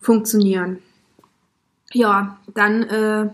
[0.00, 0.78] funktionieren.
[1.92, 3.30] Ja, dann äh,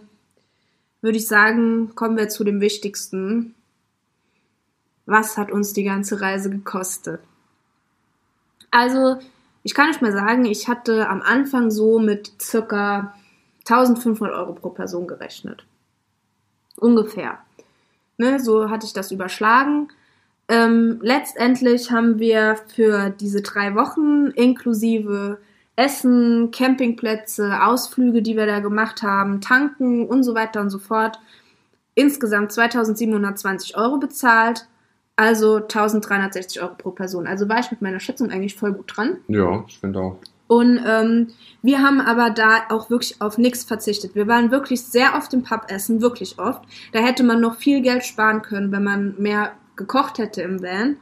[1.01, 3.55] würde ich sagen, kommen wir zu dem Wichtigsten.
[5.05, 7.21] Was hat uns die ganze Reise gekostet?
[8.71, 9.19] Also,
[9.65, 13.15] ich kann nicht mehr sagen, ich hatte am Anfang so mit circa
[13.67, 15.65] 1500 Euro pro Person gerechnet.
[16.77, 17.39] Ungefähr.
[18.19, 19.89] Ne, so hatte ich das überschlagen.
[20.49, 25.39] Ähm, letztendlich haben wir für diese drei Wochen inklusive
[25.77, 31.19] Essen, Campingplätze, Ausflüge, die wir da gemacht haben, Tanken und so weiter und so fort,
[31.95, 34.67] insgesamt 2720 Euro bezahlt.
[35.17, 37.27] Also 1360 Euro pro Person.
[37.27, 39.19] Also war ich mit meiner Schätzung eigentlich voll gut dran.
[39.29, 40.17] Ja, ich finde auch.
[40.53, 41.29] Und ähm,
[41.63, 44.15] wir haben aber da auch wirklich auf nichts verzichtet.
[44.15, 46.61] Wir waren wirklich sehr oft im Pub essen, wirklich oft.
[46.93, 50.99] Da hätte man noch viel Geld sparen können, wenn man mehr gekocht hätte im Van.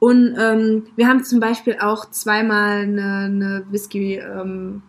[0.00, 4.82] Und ähm, wir haben zum Beispiel auch zweimal eine, eine Whisky ähm,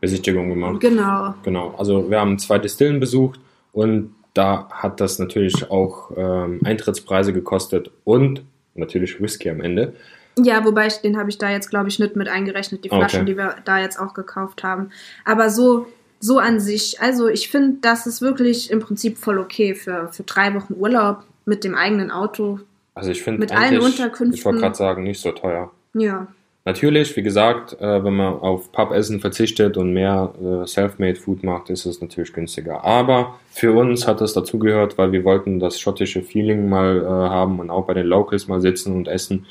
[0.00, 0.78] Besichtigung gemacht.
[0.78, 1.34] Genau.
[1.42, 1.74] Genau.
[1.76, 3.40] Also wir haben zwei Distillen besucht
[3.72, 8.44] und da hat das natürlich auch ähm, Eintrittspreise gekostet und
[8.76, 9.94] natürlich Whisky am Ende.
[10.38, 13.22] Ja, wobei ich, den habe ich da jetzt, glaube ich, nicht mit eingerechnet, die Flaschen,
[13.22, 13.32] okay.
[13.32, 14.90] die wir da jetzt auch gekauft haben.
[15.24, 15.86] Aber so,
[16.20, 20.24] so an sich, also ich finde, das ist wirklich im Prinzip voll okay für, für
[20.24, 22.60] drei Wochen Urlaub mit dem eigenen Auto.
[22.94, 24.34] Also ich finde mit allen Unterkünften.
[24.34, 25.70] Ich wollte gerade sagen, nicht so teuer.
[25.94, 26.26] Ja.
[26.66, 31.68] Natürlich, wie gesagt, äh, wenn man auf Pub-Essen verzichtet und mehr äh, Self-Made Food macht,
[31.68, 32.82] ist es natürlich günstiger.
[32.84, 37.60] Aber für uns hat das dazugehört, weil wir wollten das schottische Feeling mal äh, haben
[37.60, 39.44] und auch bei den Locals mal sitzen und essen.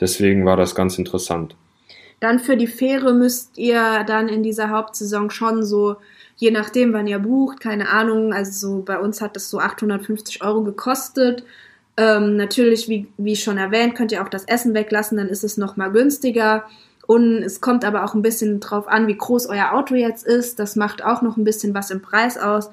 [0.00, 1.56] Deswegen war das ganz interessant.
[2.20, 5.96] Dann für die Fähre müsst ihr dann in dieser Hauptsaison schon so,
[6.36, 10.42] je nachdem, wann ihr bucht, keine Ahnung, also so bei uns hat das so 850
[10.42, 11.44] Euro gekostet
[11.96, 15.56] ähm, natürlich, wie, wie schon erwähnt, könnt ihr auch das Essen weglassen, dann ist es
[15.56, 16.64] nochmal günstiger.
[17.06, 20.58] Und es kommt aber auch ein bisschen drauf an, wie groß euer Auto jetzt ist.
[20.58, 22.70] Das macht auch noch ein bisschen was im Preis aus.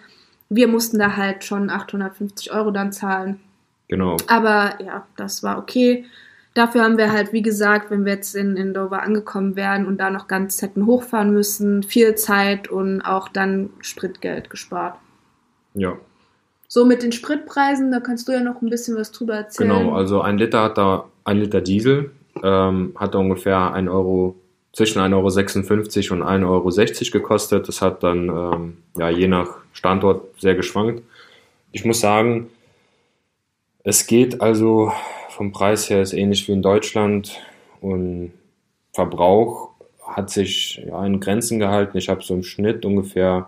[0.49, 3.39] Wir mussten da halt schon 850 Euro dann zahlen.
[3.87, 4.17] Genau.
[4.27, 6.05] Aber ja, das war okay.
[6.53, 9.97] Dafür haben wir halt, wie gesagt, wenn wir jetzt in, in Dover angekommen wären und
[9.97, 14.95] da noch ganz hätten hochfahren müssen, viel Zeit und auch dann Spritgeld gespart.
[15.73, 15.97] Ja,
[16.73, 19.69] so mit den Spritpreisen, da kannst du ja noch ein bisschen was drüber erzählen.
[19.69, 22.09] Genau, also ein Liter hat da, ein Liter Diesel
[22.41, 24.35] ähm, hat da ungefähr 1 Euro,
[24.71, 27.67] zwischen 1,56 Euro und 1,60 Euro gekostet.
[27.67, 31.03] Das hat dann ähm, ja, je nach Standort sehr geschwankt.
[31.71, 32.49] Ich muss sagen,
[33.83, 34.91] es geht also
[35.33, 37.41] vom Preis her ist ähnlich wie in Deutschland
[37.81, 38.31] und
[38.93, 39.69] Verbrauch
[40.05, 41.97] hat sich ja, in Grenzen gehalten.
[41.97, 43.47] Ich habe so im Schnitt ungefähr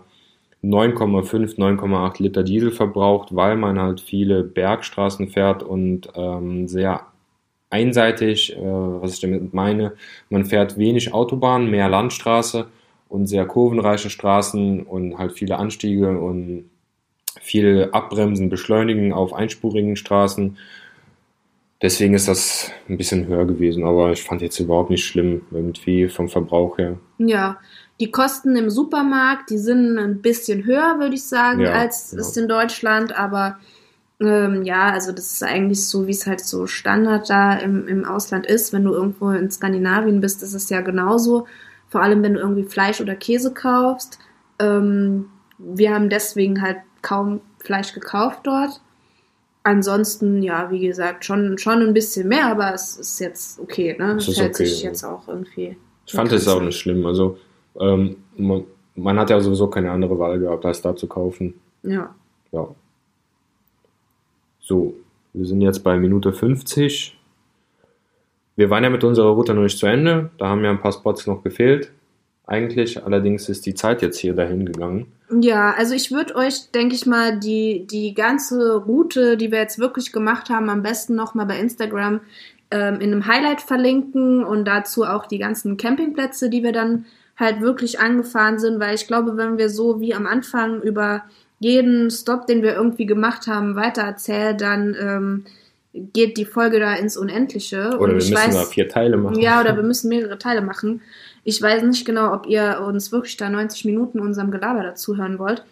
[0.63, 7.05] 9,5, 9,8 Liter Diesel verbraucht, weil man halt viele Bergstraßen fährt und ähm, sehr
[7.69, 9.93] einseitig, äh, was ich damit meine,
[10.29, 12.67] man fährt wenig Autobahn, mehr Landstraße
[13.09, 16.69] und sehr kurvenreiche Straßen und halt viele Anstiege und
[17.41, 20.57] viel Abbremsen, Beschleunigen auf einspurigen Straßen.
[21.81, 26.07] Deswegen ist das ein bisschen höher gewesen, aber ich fand jetzt überhaupt nicht schlimm, irgendwie
[26.07, 26.97] vom Verbrauch her.
[27.17, 27.57] Ja,
[27.99, 32.19] die Kosten im Supermarkt, die sind ein bisschen höher, würde ich sagen, ja, als ja.
[32.19, 33.57] ist in Deutschland, aber
[34.21, 38.05] ähm, ja, also das ist eigentlich so, wie es halt so Standard da im, im
[38.05, 38.71] Ausland ist.
[38.71, 41.47] Wenn du irgendwo in Skandinavien bist, ist es ja genauso.
[41.89, 44.19] Vor allem, wenn du irgendwie Fleisch oder Käse kaufst.
[44.59, 48.81] Ähm, wir haben deswegen halt kaum Fleisch gekauft dort.
[49.65, 54.13] Ansonsten, ja, wie gesagt, schon, schon ein bisschen mehr, aber es ist jetzt okay, ne?
[54.13, 55.75] Das, das hält okay, sich jetzt auch irgendwie.
[56.05, 57.03] Ich fand es auch nicht schlimm.
[57.03, 57.39] Also,
[57.79, 61.55] ähm, man, man, hat ja sowieso keine andere Wahl gehabt, als da zu kaufen.
[61.81, 62.13] Ja.
[62.51, 62.67] Ja.
[64.59, 64.93] So,
[65.33, 67.17] wir sind jetzt bei Minute 50.
[68.55, 70.29] Wir waren ja mit unserer Route noch nicht zu Ende.
[70.37, 71.91] Da haben ja ein paar Spots noch gefehlt.
[72.47, 75.07] Eigentlich, allerdings ist die Zeit jetzt hier dahin gegangen.
[75.41, 79.79] Ja, also ich würde euch, denke ich mal, die, die ganze Route, die wir jetzt
[79.79, 82.21] wirklich gemacht haben, am besten nochmal bei Instagram
[82.69, 87.05] ähm, in einem Highlight verlinken und dazu auch die ganzen Campingplätze, die wir dann
[87.37, 91.23] halt wirklich angefahren sind, weil ich glaube, wenn wir so wie am Anfang über
[91.59, 95.45] jeden Stop, den wir irgendwie gemacht haben, weitererzählen, dann ähm,
[95.93, 97.97] geht die Folge da ins Unendliche.
[97.97, 99.39] Oder wir müssen weiß, da vier Teile machen.
[99.39, 101.01] Ja, oder wir müssen mehrere Teile machen.
[101.45, 105.63] Ich weiß nicht genau, ob ihr uns wirklich da 90 Minuten unserem Gelaber dazuhören wollt.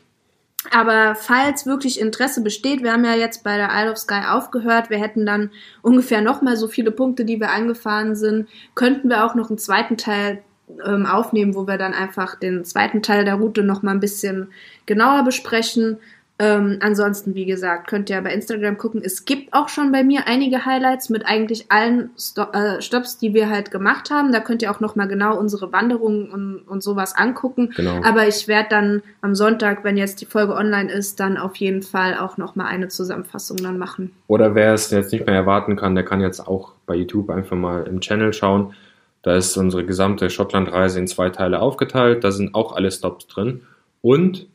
[0.71, 4.89] Aber falls wirklich Interesse besteht, wir haben ja jetzt bei der Isle of Sky aufgehört,
[4.89, 5.49] wir hätten dann
[5.81, 9.97] ungefähr nochmal so viele Punkte, die wir angefahren sind, könnten wir auch noch einen zweiten
[9.97, 10.41] Teil
[10.85, 14.51] ähm, aufnehmen, wo wir dann einfach den zweiten Teil der Route nochmal ein bisschen
[14.85, 15.97] genauer besprechen.
[16.39, 19.01] Ähm, ansonsten, wie gesagt, könnt ihr bei Instagram gucken.
[19.03, 23.35] Es gibt auch schon bei mir einige Highlights mit eigentlich allen Sto äh, Stops, die
[23.35, 24.31] wir halt gemacht haben.
[24.31, 27.71] Da könnt ihr auch nochmal genau unsere Wanderungen und, und sowas angucken.
[27.75, 28.01] Genau.
[28.03, 31.83] Aber ich werde dann am Sonntag, wenn jetzt die Folge online ist, dann auf jeden
[31.83, 34.11] Fall auch nochmal eine Zusammenfassung dann machen.
[34.25, 37.55] Oder wer es jetzt nicht mehr erwarten kann, der kann jetzt auch bei YouTube einfach
[37.55, 38.73] mal im Channel schauen.
[39.21, 42.23] Da ist unsere gesamte Schottlandreise in zwei Teile aufgeteilt.
[42.23, 43.61] Da sind auch alle Stops drin.
[44.01, 44.47] Und,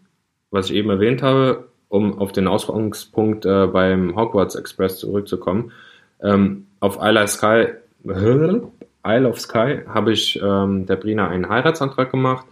[0.50, 5.72] was ich eben erwähnt habe, um auf den Ausgangspunkt äh, beim Hogwarts Express zurückzukommen,
[6.22, 7.66] ähm, auf Isle of Sky,
[8.04, 12.46] Isle of Sky habe ich ähm, der Brina einen Heiratsantrag gemacht.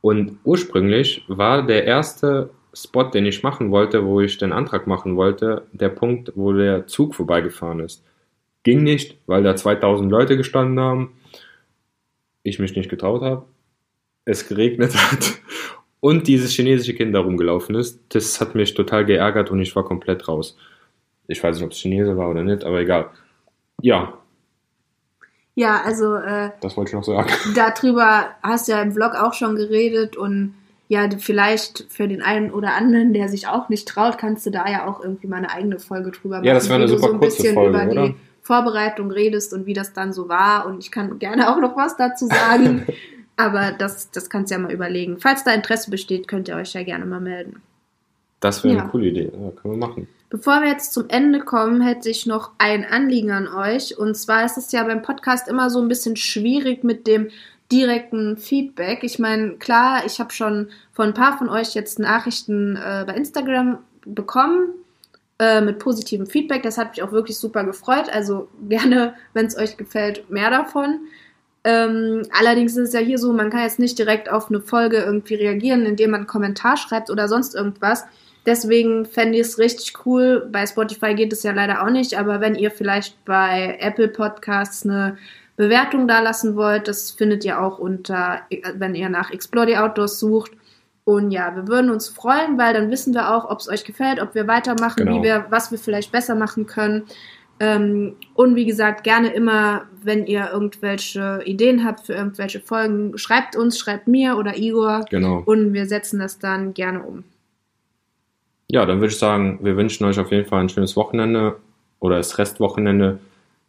[0.00, 5.16] Und ursprünglich war der erste Spot, den ich machen wollte, wo ich den Antrag machen
[5.16, 8.04] wollte, der Punkt, wo der Zug vorbeigefahren ist.
[8.64, 11.12] Ging nicht, weil da 2000 Leute gestanden haben
[12.44, 13.46] ich mich nicht getraut habe,
[14.24, 15.40] es geregnet hat
[16.04, 17.98] und dieses chinesische Kind da rumgelaufen ist.
[18.10, 20.54] Das hat mich total geärgert und ich war komplett raus.
[21.28, 23.06] Ich weiß nicht, ob es Chinese war oder nicht, aber egal.
[23.80, 24.12] Ja.
[25.54, 26.16] Ja, also.
[26.16, 27.30] Äh, das wollte ich noch sagen.
[27.54, 30.52] Darüber hast du ja im Vlog auch schon geredet und
[30.88, 34.70] ja, vielleicht für den einen oder anderen, der sich auch nicht traut, kannst du da
[34.70, 36.44] ja auch irgendwie mal eine eigene Folge drüber machen.
[36.44, 38.08] Ja, das wäre eine super so ein kurze Folge, oder?
[38.08, 40.66] Die, Vorbereitung redest und wie das dann so war.
[40.66, 42.86] Und ich kann gerne auch noch was dazu sagen.
[43.36, 45.18] Aber das, das kannst du ja mal überlegen.
[45.18, 47.62] Falls da Interesse besteht, könnt ihr euch ja gerne mal melden.
[48.40, 48.82] Das wäre ja.
[48.82, 49.32] eine coole Idee.
[49.32, 50.08] Ja, können wir machen.
[50.30, 53.96] Bevor wir jetzt zum Ende kommen, hätte ich noch ein Anliegen an euch.
[53.96, 57.28] Und zwar ist es ja beim Podcast immer so ein bisschen schwierig mit dem
[57.70, 59.02] direkten Feedback.
[59.02, 63.14] Ich meine, klar, ich habe schon von ein paar von euch jetzt Nachrichten äh, bei
[63.14, 64.70] Instagram bekommen
[65.38, 66.62] äh, mit positivem Feedback.
[66.62, 68.08] Das hat mich auch wirklich super gefreut.
[68.12, 71.00] Also gerne, wenn es euch gefällt, mehr davon.
[71.64, 74.98] Ähm, allerdings ist es ja hier so, man kann jetzt nicht direkt auf eine Folge
[74.98, 78.04] irgendwie reagieren, indem man einen Kommentar schreibt oder sonst irgendwas.
[78.44, 80.46] Deswegen fände ich es richtig cool.
[80.52, 84.84] Bei Spotify geht es ja leider auch nicht, aber wenn ihr vielleicht bei Apple Podcasts
[84.84, 85.16] eine
[85.56, 88.42] Bewertung da lassen wollt, das findet ihr auch unter,
[88.74, 90.52] wenn ihr nach Explore the Outdoors sucht.
[91.04, 94.20] Und ja, wir würden uns freuen, weil dann wissen wir auch, ob es euch gefällt,
[94.20, 95.18] ob wir weitermachen, genau.
[95.18, 97.04] wie wir, was wir vielleicht besser machen können.
[97.60, 103.56] Ähm, und wie gesagt, gerne immer, wenn ihr irgendwelche Ideen habt für irgendwelche Folgen, schreibt
[103.56, 105.04] uns, schreibt mir oder Igor.
[105.10, 105.42] Genau.
[105.46, 107.24] Und wir setzen das dann gerne um.
[108.70, 111.56] Ja, dann würde ich sagen, wir wünschen euch auf jeden Fall ein schönes Wochenende
[112.00, 113.20] oder das Restwochenende,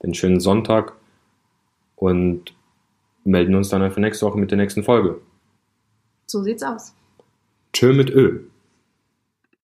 [0.01, 0.93] den schönen Sonntag
[1.95, 2.53] und
[3.23, 5.19] melden uns dann einfach nächste Woche mit der nächsten Folge.
[6.25, 6.93] So sieht's aus.
[7.73, 8.39] Tschö mit Ö.